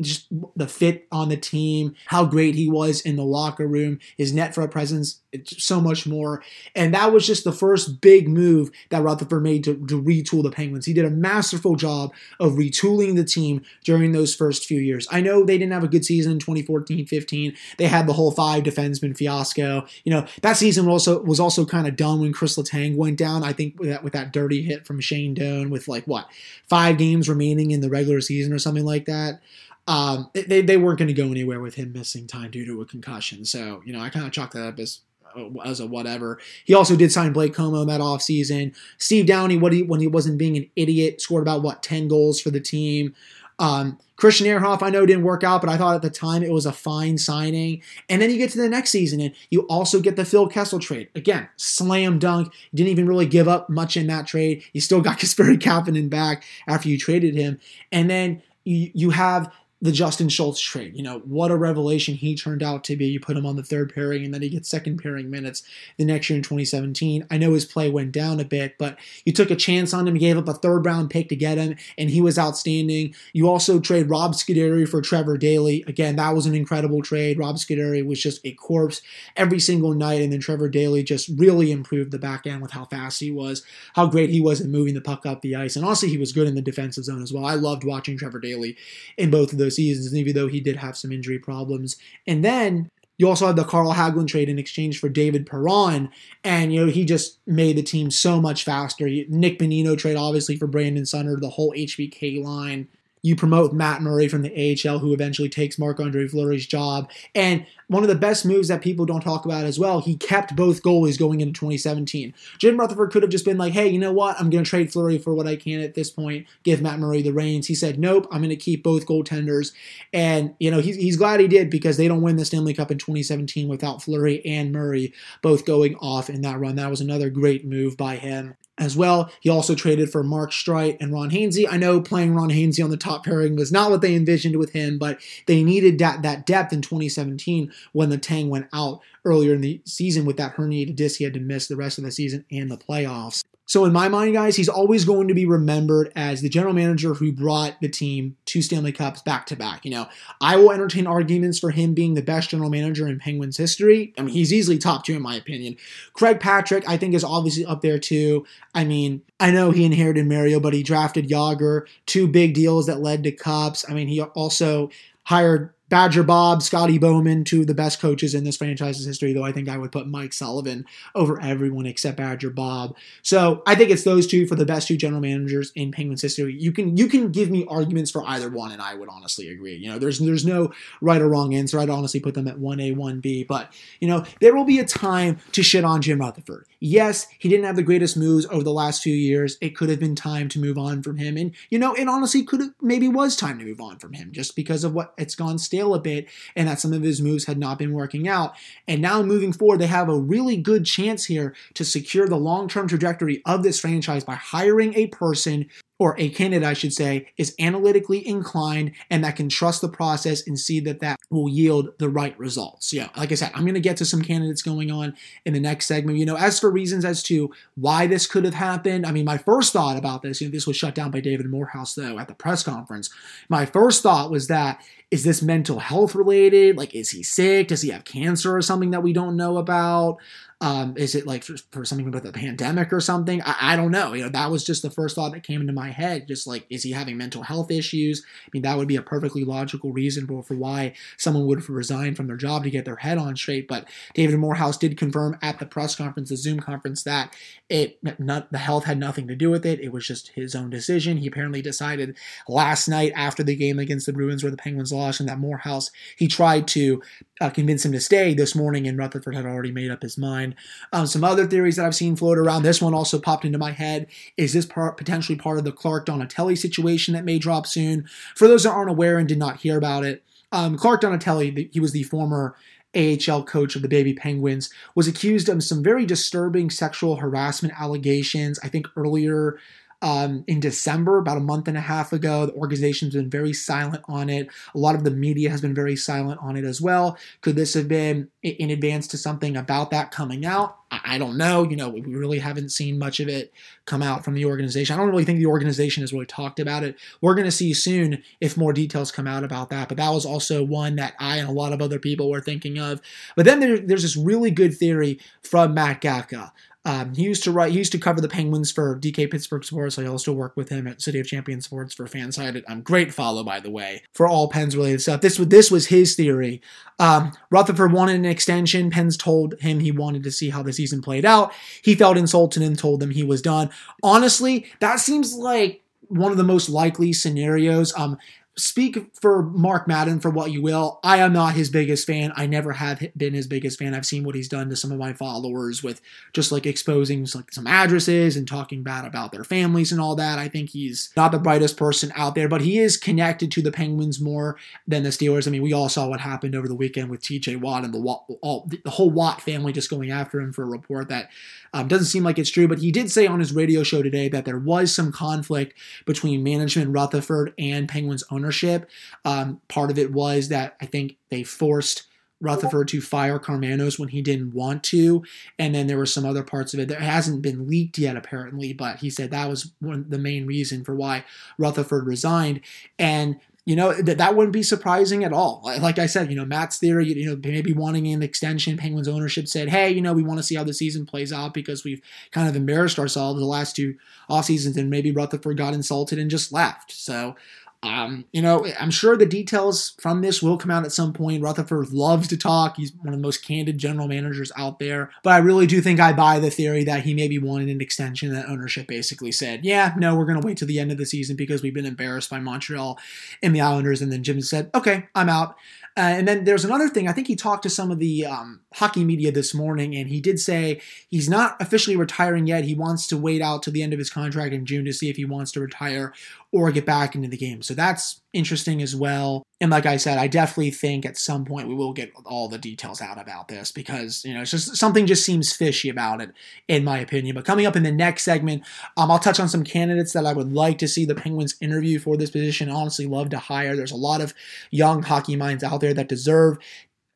just 0.00 0.26
the 0.56 0.66
fit 0.66 1.06
on 1.12 1.28
the 1.28 1.36
team, 1.36 1.94
how 2.06 2.24
great 2.24 2.54
he 2.54 2.68
was 2.68 3.00
in 3.00 3.16
the 3.16 3.24
locker 3.24 3.66
room, 3.66 4.00
his 4.16 4.32
net 4.32 4.54
front 4.54 4.70
presence, 4.70 5.20
so 5.46 5.80
much 5.80 6.06
more. 6.06 6.42
And 6.74 6.94
that 6.94 7.12
was 7.12 7.26
just 7.26 7.44
the 7.44 7.52
first 7.52 8.00
big 8.00 8.28
move 8.28 8.70
that 8.90 9.02
Rutherford 9.02 9.42
made 9.42 9.64
to, 9.64 9.74
to 9.86 10.02
retool 10.02 10.42
the 10.42 10.50
Penguins. 10.50 10.86
He 10.86 10.92
did 10.92 11.04
a 11.04 11.10
masterful 11.10 11.76
job 11.76 12.12
of 12.40 12.52
retooling 12.52 13.16
the 13.16 13.24
team 13.24 13.62
during 13.84 14.12
those 14.12 14.34
first 14.34 14.66
few 14.66 14.80
years. 14.80 15.06
I 15.10 15.20
know 15.20 15.44
they 15.44 15.58
didn't 15.58 15.72
have 15.72 15.84
a 15.84 15.88
good 15.88 16.04
season 16.04 16.32
in 16.32 16.38
2014 16.38 17.06
15. 17.06 17.54
They 17.78 17.86
had 17.86 18.06
the 18.06 18.12
whole 18.12 18.32
five 18.32 18.64
defenseman 18.64 19.16
fiasco. 19.16 19.86
You 20.04 20.12
know, 20.12 20.26
that 20.42 20.56
season 20.56 20.86
was 20.86 21.06
also 21.06 21.22
was 21.22 21.40
also 21.40 21.64
kind 21.64 21.86
of 21.86 21.96
done 21.96 22.20
when 22.20 22.32
Chris 22.32 22.56
Letang 22.56 22.96
went 22.96 23.18
down. 23.18 23.42
I 23.42 23.52
think 23.52 23.78
with 23.78 23.88
that, 23.88 24.04
with 24.04 24.12
that 24.12 24.32
dirty 24.32 24.62
hit 24.62 24.86
from 24.86 25.00
Shane 25.00 25.34
Doan 25.34 25.70
with 25.70 25.88
like 25.88 26.04
what, 26.06 26.28
five 26.68 26.98
games 26.98 27.28
remaining 27.28 27.70
in 27.70 27.80
the 27.80 27.90
regular 27.90 28.20
season 28.20 28.52
or 28.52 28.58
something 28.58 28.84
like 28.84 29.06
that 29.06 29.40
um, 29.86 30.30
they, 30.32 30.62
they 30.62 30.76
weren't 30.76 30.98
going 30.98 31.08
to 31.08 31.14
go 31.14 31.30
anywhere 31.30 31.60
with 31.60 31.74
him 31.74 31.92
missing 31.92 32.26
time 32.26 32.50
due 32.50 32.64
to 32.66 32.80
a 32.80 32.86
concussion. 32.86 33.44
So, 33.44 33.82
you 33.84 33.92
know, 33.92 34.00
I 34.00 34.08
kind 34.08 34.26
of 34.26 34.32
chalk 34.32 34.52
that 34.52 34.66
up 34.66 34.78
as 34.78 35.00
uh, 35.36 35.48
as 35.64 35.80
a 35.80 35.86
whatever. 35.86 36.38
He 36.64 36.74
also 36.74 36.96
did 36.96 37.12
sign 37.12 37.32
Blake 37.32 37.54
Comeau 37.54 37.86
that 37.86 38.00
offseason. 38.00 38.74
Steve 38.98 39.26
Downie, 39.26 39.58
what 39.58 39.72
he, 39.72 39.82
when 39.82 40.00
he 40.00 40.06
wasn't 40.06 40.38
being 40.38 40.56
an 40.56 40.70
idiot, 40.76 41.20
scored 41.20 41.42
about, 41.42 41.62
what, 41.62 41.82
10 41.82 42.08
goals 42.08 42.40
for 42.40 42.50
the 42.50 42.60
team. 42.60 43.14
Um, 43.58 43.98
Christian 44.16 44.46
Ehrhoff, 44.46 44.82
I 44.82 44.90
know 44.90 45.04
didn't 45.04 45.24
work 45.24 45.42
out, 45.42 45.60
but 45.60 45.70
I 45.70 45.76
thought 45.76 45.96
at 45.96 46.02
the 46.02 46.10
time 46.10 46.42
it 46.42 46.52
was 46.52 46.66
a 46.66 46.72
fine 46.72 47.18
signing. 47.18 47.82
And 48.08 48.22
then 48.22 48.30
you 48.30 48.38
get 48.38 48.50
to 48.50 48.58
the 48.58 48.68
next 48.68 48.90
season 48.90 49.20
and 49.20 49.34
you 49.50 49.62
also 49.62 50.00
get 50.00 50.16
the 50.16 50.24
Phil 50.24 50.48
Kessel 50.48 50.78
trade. 50.78 51.08
Again, 51.14 51.48
slam 51.56 52.18
dunk. 52.18 52.52
Didn't 52.74 52.90
even 52.90 53.08
really 53.08 53.26
give 53.26 53.48
up 53.48 53.68
much 53.68 53.96
in 53.96 54.06
that 54.06 54.26
trade. 54.26 54.62
You 54.72 54.80
still 54.80 55.00
got 55.00 55.18
Kasperi 55.20 55.58
Kapanen 55.58 56.08
back 56.08 56.44
after 56.68 56.88
you 56.88 56.98
traded 56.98 57.34
him. 57.34 57.58
And 57.90 58.08
then 58.08 58.42
you, 58.64 58.90
you 58.94 59.10
have 59.10 59.52
the 59.84 59.92
Justin 59.92 60.30
Schultz 60.30 60.62
trade. 60.62 60.96
You 60.96 61.02
know, 61.02 61.18
what 61.26 61.50
a 61.50 61.56
revelation 61.56 62.14
he 62.14 62.34
turned 62.34 62.62
out 62.62 62.84
to 62.84 62.96
be. 62.96 63.04
You 63.04 63.20
put 63.20 63.36
him 63.36 63.44
on 63.44 63.56
the 63.56 63.62
third 63.62 63.94
pairing 63.94 64.24
and 64.24 64.32
then 64.32 64.40
he 64.40 64.48
gets 64.48 64.66
second 64.66 64.96
pairing 64.96 65.28
minutes 65.28 65.62
the 65.98 66.06
next 66.06 66.30
year 66.30 66.38
in 66.38 66.42
2017. 66.42 67.26
I 67.30 67.36
know 67.36 67.52
his 67.52 67.66
play 67.66 67.90
went 67.90 68.10
down 68.10 68.40
a 68.40 68.46
bit, 68.46 68.78
but 68.78 68.98
you 69.26 69.32
took 69.34 69.50
a 69.50 69.56
chance 69.56 69.92
on 69.92 70.08
him. 70.08 70.16
You 70.16 70.20
gave 70.20 70.38
up 70.38 70.48
a 70.48 70.54
third 70.54 70.86
round 70.86 71.10
pick 71.10 71.28
to 71.28 71.36
get 71.36 71.58
him, 71.58 71.76
and 71.98 72.08
he 72.08 72.22
was 72.22 72.38
outstanding. 72.38 73.14
You 73.34 73.46
also 73.46 73.78
trade 73.78 74.08
Rob 74.08 74.32
Scuderi 74.32 74.88
for 74.88 75.02
Trevor 75.02 75.36
Daley. 75.36 75.84
Again, 75.86 76.16
that 76.16 76.34
was 76.34 76.46
an 76.46 76.54
incredible 76.54 77.02
trade. 77.02 77.38
Rob 77.38 77.56
Scuderi 77.56 78.06
was 78.06 78.22
just 78.22 78.40
a 78.42 78.52
corpse 78.52 79.02
every 79.36 79.60
single 79.60 79.92
night, 79.92 80.22
and 80.22 80.32
then 80.32 80.40
Trevor 80.40 80.70
Daley 80.70 81.02
just 81.02 81.28
really 81.36 81.70
improved 81.70 82.10
the 82.10 82.18
back 82.18 82.46
end 82.46 82.62
with 82.62 82.70
how 82.70 82.86
fast 82.86 83.20
he 83.20 83.30
was, 83.30 83.62
how 83.96 84.06
great 84.06 84.30
he 84.30 84.40
was 84.40 84.62
in 84.62 84.72
moving 84.72 84.94
the 84.94 85.02
puck 85.02 85.26
up 85.26 85.42
the 85.42 85.54
ice, 85.54 85.76
and 85.76 85.84
also 85.84 86.06
he 86.06 86.16
was 86.16 86.32
good 86.32 86.48
in 86.48 86.54
the 86.54 86.62
defensive 86.62 87.04
zone 87.04 87.22
as 87.22 87.34
well. 87.34 87.44
I 87.44 87.54
loved 87.54 87.84
watching 87.84 88.16
Trevor 88.16 88.40
Daley 88.40 88.78
in 89.18 89.30
both 89.30 89.52
of 89.52 89.58
those 89.58 89.73
seasons, 89.74 90.14
even 90.14 90.34
though 90.34 90.48
he 90.48 90.60
did 90.60 90.76
have 90.76 90.96
some 90.96 91.12
injury 91.12 91.38
problems. 91.38 91.96
And 92.26 92.44
then 92.44 92.90
you 93.18 93.28
also 93.28 93.46
had 93.46 93.56
the 93.56 93.64
Carl 93.64 93.94
Hagelin 93.94 94.26
trade 94.26 94.48
in 94.48 94.58
exchange 94.58 94.98
for 94.98 95.08
David 95.08 95.46
Perron, 95.46 96.10
and 96.42 96.72
you 96.72 96.80
know 96.84 96.90
he 96.90 97.04
just 97.04 97.38
made 97.46 97.76
the 97.76 97.82
team 97.82 98.10
so 98.10 98.40
much 98.40 98.64
faster. 98.64 99.06
Nick 99.06 99.58
Bonino 99.58 99.96
trade 99.96 100.16
obviously 100.16 100.56
for 100.56 100.66
Brandon 100.66 101.06
Sutter, 101.06 101.36
the 101.36 101.50
whole 101.50 101.72
HBK 101.72 102.42
line 102.42 102.88
you 103.24 103.34
promote 103.34 103.72
Matt 103.72 104.02
Murray 104.02 104.28
from 104.28 104.42
the 104.42 104.52
AHL, 104.52 104.98
who 104.98 105.14
eventually 105.14 105.48
takes 105.48 105.78
Marc 105.78 105.98
Andre 105.98 106.28
Fleury's 106.28 106.66
job. 106.66 107.10
And 107.34 107.64
one 107.88 108.02
of 108.02 108.10
the 108.10 108.14
best 108.14 108.44
moves 108.44 108.68
that 108.68 108.82
people 108.82 109.06
don't 109.06 109.22
talk 109.22 109.46
about 109.46 109.64
as 109.64 109.78
well, 109.78 110.00
he 110.00 110.14
kept 110.14 110.54
both 110.54 110.82
goalies 110.82 111.18
going 111.18 111.40
into 111.40 111.58
2017. 111.58 112.34
Jim 112.58 112.78
Rutherford 112.78 113.10
could 113.10 113.22
have 113.22 113.32
just 113.32 113.46
been 113.46 113.56
like, 113.56 113.72
hey, 113.72 113.88
you 113.88 113.98
know 113.98 114.12
what? 114.12 114.38
I'm 114.38 114.50
going 114.50 114.62
to 114.62 114.68
trade 114.68 114.92
Fleury 114.92 115.16
for 115.16 115.32
what 115.32 115.46
I 115.46 115.56
can 115.56 115.80
at 115.80 115.94
this 115.94 116.10
point, 116.10 116.46
give 116.64 116.82
Matt 116.82 116.98
Murray 116.98 117.22
the 117.22 117.32
reins. 117.32 117.66
He 117.66 117.74
said, 117.74 117.98
nope, 117.98 118.28
I'm 118.30 118.42
going 118.42 118.50
to 118.50 118.56
keep 118.56 118.82
both 118.82 119.06
goaltenders. 119.06 119.72
And, 120.12 120.54
you 120.60 120.70
know, 120.70 120.82
he's, 120.82 120.96
he's 120.96 121.16
glad 121.16 121.40
he 121.40 121.48
did 121.48 121.70
because 121.70 121.96
they 121.96 122.08
don't 122.08 122.20
win 122.20 122.36
the 122.36 122.44
Stanley 122.44 122.74
Cup 122.74 122.90
in 122.90 122.98
2017 122.98 123.68
without 123.68 124.02
Fleury 124.02 124.44
and 124.44 124.70
Murray 124.70 125.14
both 125.40 125.64
going 125.64 125.96
off 125.96 126.28
in 126.28 126.42
that 126.42 126.60
run. 126.60 126.76
That 126.76 126.90
was 126.90 127.00
another 127.00 127.30
great 127.30 127.64
move 127.64 127.96
by 127.96 128.16
him. 128.16 128.54
As 128.76 128.96
well. 128.96 129.30
He 129.40 129.48
also 129.48 129.76
traded 129.76 130.10
for 130.10 130.24
Mark 130.24 130.50
Streit 130.50 130.96
and 131.00 131.12
Ron 131.12 131.30
Hainsey. 131.30 131.64
I 131.70 131.76
know 131.76 132.00
playing 132.00 132.34
Ron 132.34 132.50
Hainsey 132.50 132.82
on 132.82 132.90
the 132.90 132.96
top 132.96 133.24
pairing 133.24 133.54
was 133.54 133.70
not 133.70 133.88
what 133.88 134.00
they 134.00 134.16
envisioned 134.16 134.56
with 134.56 134.72
him, 134.72 134.98
but 134.98 135.20
they 135.46 135.62
needed 135.62 136.00
that, 136.00 136.22
that 136.22 136.44
depth 136.44 136.72
in 136.72 136.82
2017 136.82 137.72
when 137.92 138.10
Letang 138.10 138.48
went 138.48 138.66
out 138.72 139.00
earlier 139.24 139.54
in 139.54 139.60
the 139.60 139.80
season 139.84 140.24
with 140.24 140.36
that 140.38 140.56
herniated 140.56 140.96
disc. 140.96 141.18
He 141.18 141.24
had 141.24 141.34
to 141.34 141.40
miss 141.40 141.68
the 141.68 141.76
rest 141.76 141.98
of 141.98 142.04
the 142.04 142.10
season 142.10 142.44
and 142.50 142.68
the 142.68 142.76
playoffs. 142.76 143.44
So 143.66 143.84
in 143.84 143.92
my 143.92 144.08
mind, 144.08 144.34
guys, 144.34 144.56
he's 144.56 144.68
always 144.68 145.04
going 145.04 145.28
to 145.28 145.34
be 145.34 145.46
remembered 145.46 146.12
as 146.14 146.42
the 146.42 146.48
general 146.48 146.74
manager 146.74 147.14
who 147.14 147.32
brought 147.32 147.80
the 147.80 147.88
team 147.88 148.36
two 148.44 148.60
Stanley 148.60 148.92
Cups 148.92 149.22
back 149.22 149.46
to 149.46 149.56
back. 149.56 149.84
You 149.84 149.90
know, 149.90 150.06
I 150.40 150.56
will 150.56 150.70
entertain 150.70 151.06
arguments 151.06 151.58
for 151.58 151.70
him 151.70 151.94
being 151.94 152.14
the 152.14 152.22
best 152.22 152.50
general 152.50 152.70
manager 152.70 153.08
in 153.08 153.18
Penguins 153.18 153.56
history. 153.56 154.12
I 154.18 154.22
mean, 154.22 154.34
he's 154.34 154.52
easily 154.52 154.78
top 154.78 155.04
two 155.04 155.16
in 155.16 155.22
my 155.22 155.34
opinion. 155.34 155.76
Craig 156.12 156.40
Patrick, 156.40 156.88
I 156.88 156.96
think, 156.96 157.14
is 157.14 157.24
obviously 157.24 157.64
up 157.64 157.80
there 157.80 157.98
too. 157.98 158.46
I 158.74 158.84
mean, 158.84 159.22
I 159.40 159.50
know 159.50 159.70
he 159.70 159.84
inherited 159.84 160.26
Mario, 160.26 160.60
but 160.60 160.74
he 160.74 160.82
drafted 160.82 161.28
Jagr, 161.28 161.86
two 162.06 162.28
big 162.28 162.54
deals 162.54 162.86
that 162.86 163.00
led 163.00 163.24
to 163.24 163.32
cups. 163.32 163.84
I 163.88 163.94
mean, 163.94 164.08
he 164.08 164.20
also 164.20 164.90
hired 165.24 165.73
Badger 165.90 166.22
Bob, 166.22 166.62
Scotty 166.62 166.98
Bowman, 166.98 167.44
two 167.44 167.60
of 167.60 167.66
the 167.66 167.74
best 167.74 168.00
coaches 168.00 168.34
in 168.34 168.44
this 168.44 168.56
franchise's 168.56 169.04
history, 169.04 169.32
though 169.32 169.44
I 169.44 169.52
think 169.52 169.68
I 169.68 169.76
would 169.76 169.92
put 169.92 170.08
Mike 170.08 170.32
Sullivan 170.32 170.86
over 171.14 171.40
everyone 171.40 171.84
except 171.84 172.16
Badger 172.16 172.50
Bob. 172.50 172.96
So 173.22 173.62
I 173.66 173.74
think 173.74 173.90
it's 173.90 174.02
those 174.02 174.26
two 174.26 174.46
for 174.46 174.54
the 174.54 174.64
best 174.64 174.88
two 174.88 174.96
general 174.96 175.20
managers 175.20 175.72
in 175.74 175.92
Penguins 175.92 176.22
history. 176.22 176.56
You 176.58 176.72
can 176.72 176.96
you 176.96 177.06
can 177.06 177.30
give 177.30 177.50
me 177.50 177.66
arguments 177.68 178.10
for 178.10 178.26
either 178.26 178.48
one, 178.48 178.72
and 178.72 178.80
I 178.80 178.94
would 178.94 179.10
honestly 179.10 179.48
agree. 179.48 179.76
You 179.76 179.90
know, 179.90 179.98
there's 179.98 180.18
there's 180.18 180.46
no 180.46 180.72
right 181.02 181.20
or 181.20 181.28
wrong 181.28 181.54
answer. 181.54 181.78
I'd 181.78 181.90
honestly 181.90 182.20
put 182.20 182.34
them 182.34 182.48
at 182.48 182.58
one 182.58 182.80
A, 182.80 182.92
one 182.92 183.20
B. 183.20 183.44
But 183.44 183.72
you 184.00 184.08
know, 184.08 184.24
there 184.40 184.56
will 184.56 184.64
be 184.64 184.78
a 184.78 184.84
time 184.84 185.38
to 185.52 185.62
shit 185.62 185.84
on 185.84 186.00
Jim 186.00 186.20
Rutherford. 186.20 186.66
Yes, 186.80 187.26
he 187.38 187.48
didn't 187.48 187.66
have 187.66 187.76
the 187.76 187.82
greatest 187.82 188.16
moves 188.16 188.46
over 188.46 188.64
the 188.64 188.72
last 188.72 189.02
few 189.02 189.14
years. 189.14 189.58
It 189.60 189.76
could 189.76 189.90
have 189.90 190.00
been 190.00 190.16
time 190.16 190.48
to 190.50 190.58
move 190.58 190.78
on 190.78 191.02
from 191.02 191.18
him, 191.18 191.36
and 191.36 191.52
you 191.68 191.78
know, 191.78 191.92
it 191.94 192.08
honestly 192.08 192.42
could 192.42 192.60
have 192.60 192.70
maybe 192.80 193.06
was 193.06 193.36
time 193.36 193.58
to 193.58 193.64
move 193.64 193.80
on 193.80 193.98
from 193.98 194.14
him 194.14 194.32
just 194.32 194.56
because 194.56 194.82
of 194.82 194.94
what 194.94 195.12
it's 195.18 195.34
gone 195.34 195.58
stale 195.74 195.94
a 195.94 196.00
bit 196.00 196.28
and 196.54 196.68
that 196.68 196.80
some 196.80 196.92
of 196.92 197.02
his 197.02 197.20
moves 197.20 197.46
had 197.46 197.58
not 197.58 197.78
been 197.78 197.92
working 197.92 198.28
out. 198.28 198.54
And 198.86 199.02
now 199.02 199.22
moving 199.22 199.52
forward, 199.52 199.80
they 199.80 199.86
have 199.86 200.08
a 200.08 200.18
really 200.18 200.56
good 200.56 200.84
chance 200.84 201.24
here 201.24 201.54
to 201.74 201.84
secure 201.84 202.28
the 202.28 202.36
long 202.36 202.68
term 202.68 202.88
trajectory 202.88 203.42
of 203.44 203.62
this 203.62 203.80
franchise 203.80 204.24
by 204.24 204.34
hiring 204.34 204.94
a 204.94 205.08
person 205.08 205.66
or 205.98 206.16
a 206.18 206.28
candidate, 206.30 206.66
I 206.66 206.72
should 206.72 206.92
say, 206.92 207.28
is 207.36 207.54
analytically 207.60 208.26
inclined 208.26 208.92
and 209.10 209.22
that 209.22 209.36
can 209.36 209.48
trust 209.48 209.80
the 209.80 209.88
process 209.88 210.46
and 210.46 210.58
see 210.58 210.80
that 210.80 211.00
that 211.00 211.18
will 211.30 211.48
yield 211.48 211.90
the 211.98 212.08
right 212.08 212.36
results. 212.38 212.92
Yeah, 212.92 213.10
like 213.16 213.30
I 213.30 213.36
said, 213.36 213.52
I'm 213.54 213.62
going 213.62 213.74
to 213.74 213.80
get 213.80 213.96
to 213.98 214.04
some 214.04 214.20
candidates 214.20 214.60
going 214.60 214.90
on 214.90 215.14
in 215.44 215.54
the 215.54 215.60
next 215.60 215.86
segment. 215.86 216.18
You 216.18 216.26
know, 216.26 216.36
as 216.36 216.58
for 216.58 216.70
reasons 216.70 217.04
as 217.04 217.22
to 217.24 217.52
why 217.76 218.08
this 218.08 218.26
could 218.26 218.44
have 218.44 218.54
happened, 218.54 219.06
I 219.06 219.12
mean, 219.12 219.24
my 219.24 219.38
first 219.38 219.72
thought 219.72 219.96
about 219.96 220.22
this, 220.22 220.40
you 220.40 220.48
know, 220.48 220.52
this 220.52 220.66
was 220.66 220.76
shut 220.76 220.96
down 220.96 221.12
by 221.12 221.20
David 221.20 221.46
Morehouse, 221.46 221.94
though, 221.94 222.18
at 222.18 222.26
the 222.26 222.34
press 222.34 222.64
conference. 222.64 223.08
My 223.48 223.64
first 223.64 224.02
thought 224.02 224.32
was 224.32 224.48
that 224.48 224.80
is 225.10 225.24
this 225.24 225.42
mental 225.42 225.78
health 225.78 226.14
related? 226.14 226.76
Like, 226.76 226.94
is 226.94 227.10
he 227.10 227.22
sick? 227.22 227.68
Does 227.68 227.82
he 227.82 227.90
have 227.90 228.04
cancer 228.04 228.56
or 228.56 228.62
something 228.62 228.90
that 228.90 229.02
we 229.02 229.12
don't 229.12 229.36
know 229.36 229.58
about? 229.58 230.18
Um, 230.64 230.94
is 230.96 231.14
it 231.14 231.26
like 231.26 231.44
for, 231.44 231.56
for, 231.72 231.84
something 231.84 232.08
about 232.08 232.22
the 232.22 232.32
pandemic 232.32 232.90
or 232.90 233.00
something? 233.00 233.42
I, 233.42 233.54
I, 233.60 233.76
don't 233.76 233.90
know. 233.90 234.14
You 234.14 234.22
know, 234.22 234.28
that 234.30 234.50
was 234.50 234.64
just 234.64 234.80
the 234.80 234.88
first 234.88 235.14
thought 235.14 235.32
that 235.32 235.42
came 235.42 235.60
into 235.60 235.74
my 235.74 235.90
head. 235.90 236.26
Just 236.26 236.46
like, 236.46 236.64
is 236.70 236.82
he 236.84 236.92
having 236.92 237.18
mental 237.18 237.42
health 237.42 237.70
issues? 237.70 238.24
I 238.46 238.48
mean, 238.54 238.62
that 238.62 238.78
would 238.78 238.88
be 238.88 238.96
a 238.96 239.02
perfectly 239.02 239.44
logical 239.44 239.92
reason 239.92 240.26
for, 240.26 240.42
why 240.54 240.94
someone 241.18 241.46
would 241.48 241.68
resign 241.68 242.14
from 242.14 242.28
their 242.28 242.38
job 242.38 242.64
to 242.64 242.70
get 242.70 242.86
their 242.86 242.96
head 242.96 243.18
on 243.18 243.36
straight. 243.36 243.68
But 243.68 243.86
David 244.14 244.38
Morehouse 244.38 244.78
did 244.78 244.96
confirm 244.96 245.36
at 245.42 245.58
the 245.58 245.66
press 245.66 245.96
conference, 245.96 246.30
the 246.30 246.36
Zoom 246.38 246.60
conference, 246.60 247.02
that 247.02 247.34
it 247.68 247.98
not 248.18 248.50
the 248.50 248.56
health 248.56 248.84
had 248.84 248.98
nothing 248.98 249.28
to 249.28 249.36
do 249.36 249.50
with 249.50 249.66
it. 249.66 249.80
It 249.80 249.92
was 249.92 250.06
just 250.06 250.28
his 250.28 250.54
own 250.54 250.70
decision. 250.70 251.18
He 251.18 251.26
apparently 251.26 251.60
decided 251.60 252.16
last 252.48 252.88
night 252.88 253.12
after 253.14 253.42
the 253.42 253.54
game 253.54 253.78
against 253.78 254.06
the 254.06 254.14
Bruins, 254.14 254.42
where 254.42 254.50
the 254.50 254.56
Penguins 254.56 254.93
lost, 254.94 255.20
and 255.20 255.28
that 255.28 255.38
Morehouse 255.38 255.90
he 256.16 256.28
tried 256.28 256.66
to 256.68 257.02
uh, 257.40 257.50
convince 257.50 257.84
him 257.84 257.92
to 257.92 258.00
stay 258.00 258.32
this 258.34 258.54
morning, 258.54 258.86
and 258.86 258.96
Rutherford 258.96 259.34
had 259.34 259.44
already 259.44 259.72
made 259.72 259.90
up 259.90 260.02
his 260.02 260.16
mind. 260.16 260.54
Um, 260.92 261.06
some 261.06 261.24
other 261.24 261.46
theories 261.46 261.76
that 261.76 261.84
I've 261.84 261.94
seen 261.94 262.16
float 262.16 262.38
around. 262.38 262.62
This 262.62 262.80
one 262.80 262.94
also 262.94 263.18
popped 263.18 263.44
into 263.44 263.58
my 263.58 263.72
head. 263.72 264.06
Is 264.36 264.52
this 264.52 264.66
part, 264.66 264.96
potentially 264.96 265.36
part 265.36 265.58
of 265.58 265.64
the 265.64 265.72
Clark 265.72 266.06
Donatelli 266.06 266.56
situation 266.56 267.14
that 267.14 267.24
may 267.24 267.38
drop 267.38 267.66
soon? 267.66 268.06
For 268.36 268.48
those 268.48 268.62
that 268.62 268.70
aren't 268.70 268.90
aware 268.90 269.18
and 269.18 269.28
did 269.28 269.38
not 269.38 269.60
hear 269.60 269.76
about 269.76 270.04
it, 270.04 270.22
um, 270.52 270.76
Clark 270.78 271.00
Donatelli, 271.00 271.68
he 271.72 271.80
was 271.80 271.92
the 271.92 272.04
former 272.04 272.54
AHL 272.94 273.42
coach 273.44 273.76
of 273.76 273.82
the 273.82 273.88
Baby 273.88 274.14
Penguins, 274.14 274.70
was 274.94 275.08
accused 275.08 275.48
of 275.48 275.62
some 275.64 275.82
very 275.82 276.06
disturbing 276.06 276.70
sexual 276.70 277.16
harassment 277.16 277.74
allegations. 277.78 278.58
I 278.62 278.68
think 278.68 278.86
earlier 278.96 279.58
um, 280.04 280.44
in 280.46 280.60
December, 280.60 281.16
about 281.16 281.38
a 281.38 281.40
month 281.40 281.66
and 281.66 281.78
a 281.78 281.80
half 281.80 282.12
ago. 282.12 282.44
The 282.44 282.52
organization's 282.52 283.14
been 283.14 283.30
very 283.30 283.54
silent 283.54 284.04
on 284.06 284.28
it. 284.28 284.48
A 284.74 284.78
lot 284.78 284.94
of 284.94 285.02
the 285.02 285.10
media 285.10 285.48
has 285.48 285.62
been 285.62 285.74
very 285.74 285.96
silent 285.96 286.38
on 286.42 286.58
it 286.58 286.64
as 286.64 286.78
well. 286.78 287.16
Could 287.40 287.56
this 287.56 287.72
have 287.72 287.88
been 287.88 288.28
in 288.42 288.68
advance 288.68 289.06
to 289.08 289.16
something 289.16 289.56
about 289.56 289.90
that 289.92 290.10
coming 290.10 290.44
out? 290.44 290.76
I 290.90 291.16
don't 291.16 291.38
know. 291.38 291.62
You 291.64 291.76
know, 291.76 291.88
we 291.88 292.02
really 292.02 292.38
haven't 292.38 292.68
seen 292.68 292.98
much 292.98 293.18
of 293.18 293.28
it 293.28 293.50
come 293.86 294.02
out 294.02 294.26
from 294.26 294.34
the 294.34 294.44
organization. 294.44 294.92
I 294.92 294.98
don't 294.98 295.08
really 295.08 295.24
think 295.24 295.38
the 295.38 295.46
organization 295.46 296.02
has 296.02 296.12
really 296.12 296.26
talked 296.26 296.60
about 296.60 296.84
it. 296.84 296.96
We're 297.22 297.34
going 297.34 297.46
to 297.46 297.50
see 297.50 297.72
soon 297.72 298.22
if 298.42 298.58
more 298.58 298.74
details 298.74 299.10
come 299.10 299.26
out 299.26 299.42
about 299.42 299.70
that. 299.70 299.88
But 299.88 299.96
that 299.96 300.10
was 300.10 300.26
also 300.26 300.62
one 300.62 300.96
that 300.96 301.14
I 301.18 301.38
and 301.38 301.48
a 301.48 301.52
lot 301.52 301.72
of 301.72 301.80
other 301.80 301.98
people 301.98 302.28
were 302.28 302.42
thinking 302.42 302.78
of. 302.78 303.00
But 303.36 303.46
then 303.46 303.60
there, 303.60 303.78
there's 303.78 304.02
this 304.02 304.18
really 304.18 304.50
good 304.50 304.76
theory 304.76 305.18
from 305.42 305.72
Matt 305.72 306.02
Gajtka 306.02 306.52
um, 306.86 307.14
he 307.14 307.22
used 307.22 307.42
to 307.44 307.52
write. 307.52 307.72
He 307.72 307.78
used 307.78 307.92
to 307.92 307.98
cover 307.98 308.20
the 308.20 308.28
Penguins 308.28 308.70
for 308.70 308.98
DK 308.98 309.30
Pittsburgh 309.30 309.64
Sports. 309.64 309.98
I 309.98 310.04
also 310.04 310.32
work 310.32 310.54
with 310.56 310.68
him 310.68 310.86
at 310.86 311.00
City 311.00 311.18
of 311.18 311.26
Champions 311.26 311.64
Sports 311.64 311.94
for 311.94 312.04
Fansided. 312.06 312.62
I'm 312.68 312.82
great 312.82 313.12
follow, 313.14 313.42
by 313.42 313.60
the 313.60 313.70
way, 313.70 314.02
for 314.12 314.28
all 314.28 314.48
Pens 314.48 314.76
related 314.76 315.00
stuff. 315.00 315.22
This 315.22 315.38
was 315.38 315.48
this 315.48 315.70
was 315.70 315.86
his 315.86 316.14
theory. 316.14 316.60
Um, 316.98 317.32
Rutherford 317.50 317.92
wanted 317.92 318.16
an 318.16 318.26
extension. 318.26 318.90
Pens 318.90 319.16
told 319.16 319.54
him 319.60 319.80
he 319.80 319.92
wanted 319.92 320.22
to 320.24 320.30
see 320.30 320.50
how 320.50 320.62
the 320.62 320.72
season 320.72 321.00
played 321.00 321.24
out. 321.24 321.52
He 321.82 321.94
felt 321.94 322.18
insulted 322.18 322.62
and 322.62 322.78
told 322.78 323.00
them 323.00 323.10
he 323.10 323.22
was 323.22 323.40
done. 323.40 323.70
Honestly, 324.02 324.66
that 324.80 325.00
seems 325.00 325.34
like 325.34 325.82
one 326.08 326.32
of 326.32 326.36
the 326.36 326.44
most 326.44 326.68
likely 326.68 327.14
scenarios. 327.14 327.96
Um, 327.96 328.18
speak 328.56 329.10
for 329.20 329.42
Mark 329.42 329.88
Madden 329.88 330.20
for 330.20 330.30
what 330.30 330.52
you 330.52 330.62
will. 330.62 331.00
I 331.02 331.18
am 331.18 331.32
not 331.32 331.54
his 331.54 331.70
biggest 331.70 332.06
fan. 332.06 332.32
I 332.36 332.46
never 332.46 332.72
have 332.72 333.02
been 333.16 333.34
his 333.34 333.48
biggest 333.48 333.78
fan. 333.78 333.94
I've 333.94 334.06
seen 334.06 334.22
what 334.22 334.36
he's 334.36 334.48
done 334.48 334.68
to 334.68 334.76
some 334.76 334.92
of 334.92 334.98
my 334.98 335.12
followers 335.12 335.82
with 335.82 336.00
just 336.32 336.52
like 336.52 336.64
exposing 336.64 337.26
like 337.34 337.52
some 337.52 337.66
addresses 337.66 338.36
and 338.36 338.46
talking 338.46 338.84
bad 338.84 339.04
about 339.04 339.32
their 339.32 339.42
families 339.42 339.90
and 339.90 340.00
all 340.00 340.14
that. 340.16 340.38
I 340.38 340.48
think 340.48 340.70
he's 340.70 341.10
not 341.16 341.32
the 341.32 341.38
brightest 341.38 341.76
person 341.76 342.12
out 342.14 342.36
there, 342.36 342.48
but 342.48 342.60
he 342.60 342.78
is 342.78 342.96
connected 342.96 343.50
to 343.52 343.62
the 343.62 343.72
Penguins 343.72 344.20
more 344.20 344.56
than 344.86 345.02
the 345.02 345.08
Steelers. 345.08 345.48
I 345.48 345.50
mean, 345.50 345.62
we 345.62 345.72
all 345.72 345.88
saw 345.88 346.06
what 346.06 346.20
happened 346.20 346.54
over 346.54 346.68
the 346.68 346.76
weekend 346.76 347.10
with 347.10 347.22
TJ 347.22 347.60
Watt 347.60 347.84
and 347.84 347.92
the 347.92 348.00
Watt, 348.00 348.24
all, 348.40 348.70
the 348.84 348.90
whole 348.90 349.10
Watt 349.10 349.40
family 349.40 349.72
just 349.72 349.90
going 349.90 350.12
after 350.12 350.40
him 350.40 350.52
for 350.52 350.62
a 350.62 350.66
report 350.66 351.08
that 351.08 351.30
um, 351.72 351.88
doesn't 351.88 352.06
seem 352.06 352.22
like 352.22 352.38
it's 352.38 352.50
true. 352.50 352.68
But 352.68 352.78
he 352.78 352.92
did 352.92 353.10
say 353.10 353.26
on 353.26 353.40
his 353.40 353.52
radio 353.52 353.82
show 353.82 354.00
today 354.00 354.28
that 354.28 354.44
there 354.44 354.58
was 354.58 354.94
some 354.94 355.10
conflict 355.10 355.74
between 356.04 356.44
management 356.44 356.92
Rutherford 356.92 357.52
and 357.58 357.88
Penguins 357.88 358.22
ownership 358.30 358.43
ownership. 358.44 358.90
Um, 359.24 359.60
part 359.68 359.90
of 359.90 359.98
it 359.98 360.12
was 360.12 360.48
that 360.48 360.76
I 360.80 360.86
think 360.86 361.16
they 361.30 361.42
forced 361.42 362.04
Rutherford 362.40 362.88
to 362.88 363.00
fire 363.00 363.38
Carmanos 363.38 363.98
when 363.98 364.10
he 364.10 364.20
didn't 364.20 364.54
want 364.54 364.82
to, 364.84 365.24
and 365.58 365.74
then 365.74 365.86
there 365.86 365.96
were 365.96 366.04
some 366.04 366.26
other 366.26 366.42
parts 366.42 366.74
of 366.74 366.80
it 366.80 366.88
that 366.88 367.00
hasn't 367.00 367.40
been 367.42 367.66
leaked 367.66 367.96
yet, 367.96 368.16
apparently. 368.16 368.74
But 368.74 368.98
he 368.98 369.08
said 369.08 369.30
that 369.30 369.48
was 369.48 369.72
one 369.80 370.06
the 370.08 370.18
main 370.18 370.44
reason 370.46 370.84
for 370.84 370.94
why 370.94 371.24
Rutherford 371.58 372.06
resigned, 372.06 372.60
and 372.98 373.40
you 373.64 373.76
know 373.76 373.94
that 373.94 374.18
that 374.18 374.36
wouldn't 374.36 374.52
be 374.52 374.62
surprising 374.62 375.24
at 375.24 375.32
all. 375.32 375.62
Like 375.64 375.98
I 375.98 376.04
said, 376.04 376.28
you 376.28 376.36
know 376.36 376.44
Matt's 376.44 376.76
theory, 376.76 377.10
you 377.10 377.24
know 377.24 377.40
maybe 377.42 377.72
wanting 377.72 378.06
an 378.08 378.22
extension. 378.22 378.76
Penguins 378.76 379.08
ownership 379.08 379.48
said, 379.48 379.70
hey, 379.70 379.90
you 379.90 380.02
know 380.02 380.12
we 380.12 380.22
want 380.22 380.38
to 380.38 380.42
see 380.42 380.56
how 380.56 380.64
the 380.64 380.74
season 380.74 381.06
plays 381.06 381.32
out 381.32 381.54
because 381.54 381.82
we've 381.82 382.02
kind 382.30 382.48
of 382.48 382.56
embarrassed 382.56 382.98
ourselves 382.98 383.40
the 383.40 383.46
last 383.46 383.74
two 383.74 383.94
off 384.28 384.44
seasons, 384.46 384.76
and 384.76 384.90
maybe 384.90 385.12
Rutherford 385.12 385.56
got 385.56 385.72
insulted 385.72 386.18
and 386.18 386.30
just 386.30 386.52
left. 386.52 386.92
So 386.92 387.36
um, 387.84 388.24
you 388.32 388.40
know, 388.40 388.66
I'm 388.80 388.90
sure 388.90 389.16
the 389.16 389.26
details 389.26 389.94
from 390.00 390.22
this 390.22 390.42
will 390.42 390.56
come 390.56 390.70
out 390.70 390.84
at 390.84 390.92
some 390.92 391.12
point. 391.12 391.42
Rutherford 391.42 391.90
loves 391.90 392.28
to 392.28 392.36
talk. 392.36 392.76
He's 392.76 392.92
one 392.94 393.08
of 393.08 393.14
the 393.14 393.22
most 393.22 393.46
candid 393.46 393.76
general 393.76 394.08
managers 394.08 394.50
out 394.56 394.78
there. 394.78 395.10
But 395.22 395.34
I 395.34 395.38
really 395.38 395.66
do 395.66 395.82
think 395.82 396.00
I 396.00 396.14
buy 396.14 396.38
the 396.38 396.50
theory 396.50 396.84
that 396.84 397.02
he 397.02 397.12
maybe 397.12 397.38
wanted 397.38 397.68
an 397.68 397.82
extension 397.82 398.32
that 398.32 398.48
ownership 398.48 398.86
basically 398.86 399.32
said, 399.32 399.64
yeah, 399.64 399.92
no, 399.98 400.16
we're 400.16 400.24
going 400.24 400.40
to 400.40 400.46
wait 400.46 400.56
till 400.56 400.68
the 400.68 400.80
end 400.80 400.92
of 400.92 400.98
the 400.98 401.04
season 401.04 401.36
because 401.36 401.62
we've 401.62 401.74
been 401.74 401.84
embarrassed 401.84 402.30
by 402.30 402.40
Montreal 402.40 402.98
and 403.42 403.54
the 403.54 403.60
Islanders. 403.60 404.00
And 404.00 404.10
then 404.10 404.22
Jim 404.22 404.40
said, 404.40 404.70
okay, 404.74 405.06
I'm 405.14 405.28
out. 405.28 405.56
Uh, 405.96 406.00
and 406.00 406.26
then 406.26 406.42
there's 406.42 406.64
another 406.64 406.88
thing. 406.88 407.06
I 407.06 407.12
think 407.12 407.28
he 407.28 407.36
talked 407.36 407.62
to 407.62 407.70
some 407.70 407.92
of 407.92 408.00
the 408.00 408.26
um, 408.26 408.60
hockey 408.74 409.04
media 409.04 409.30
this 409.30 409.54
morning, 409.54 409.94
and 409.94 410.08
he 410.08 410.20
did 410.20 410.40
say 410.40 410.80
he's 411.08 411.28
not 411.28 411.60
officially 411.60 411.96
retiring 411.96 412.48
yet. 412.48 412.64
He 412.64 412.74
wants 412.74 413.06
to 413.08 413.16
wait 413.16 413.40
out 413.40 413.62
to 413.62 413.70
the 413.70 413.80
end 413.80 413.92
of 413.92 414.00
his 414.00 414.10
contract 414.10 414.52
in 414.52 414.66
June 414.66 414.84
to 414.86 414.92
see 414.92 415.08
if 415.08 415.16
he 415.16 415.24
wants 415.24 415.52
to 415.52 415.60
retire 415.60 416.12
or 416.50 416.72
get 416.72 416.84
back 416.84 417.14
into 417.14 417.28
the 417.28 417.36
game. 417.36 417.62
So 417.62 417.74
that's 417.74 418.20
interesting 418.34 418.82
as 418.82 418.94
well. 418.94 419.42
And 419.60 419.70
like 419.70 419.86
I 419.86 419.96
said, 419.96 420.18
I 420.18 420.26
definitely 420.26 420.72
think 420.72 421.06
at 421.06 421.16
some 421.16 421.44
point 421.44 421.68
we 421.68 421.74
will 421.74 421.92
get 421.92 422.12
all 422.26 422.48
the 422.48 422.58
details 422.58 423.00
out 423.00 423.20
about 423.20 423.48
this 423.48 423.72
because, 423.72 424.24
you 424.24 424.34
know, 424.34 424.42
it's 424.42 424.50
just 424.50 424.76
something 424.76 425.06
just 425.06 425.24
seems 425.24 425.52
fishy 425.52 425.88
about 425.88 426.20
it, 426.20 426.32
in 426.68 426.84
my 426.84 426.98
opinion. 426.98 427.34
But 427.34 427.44
coming 427.44 427.64
up 427.64 427.76
in 427.76 427.84
the 427.84 427.92
next 427.92 428.24
segment, 428.24 428.64
um, 428.96 429.10
I'll 429.10 429.18
touch 429.18 429.40
on 429.40 429.48
some 429.48 429.64
candidates 429.64 430.12
that 430.12 430.26
I 430.26 430.32
would 430.32 430.52
like 430.52 430.78
to 430.78 430.88
see 430.88 431.06
the 431.06 431.14
Penguins 431.14 431.54
interview 431.60 431.98
for 431.98 432.16
this 432.16 432.30
position. 432.30 432.68
Honestly, 432.68 433.06
love 433.06 433.30
to 433.30 433.38
hire. 433.38 433.76
There's 433.76 433.92
a 433.92 433.96
lot 433.96 434.20
of 434.20 434.34
young 434.70 435.02
hockey 435.02 435.36
minds 435.36 435.62
out 435.62 435.80
there 435.80 435.94
that 435.94 436.08
deserve 436.08 436.58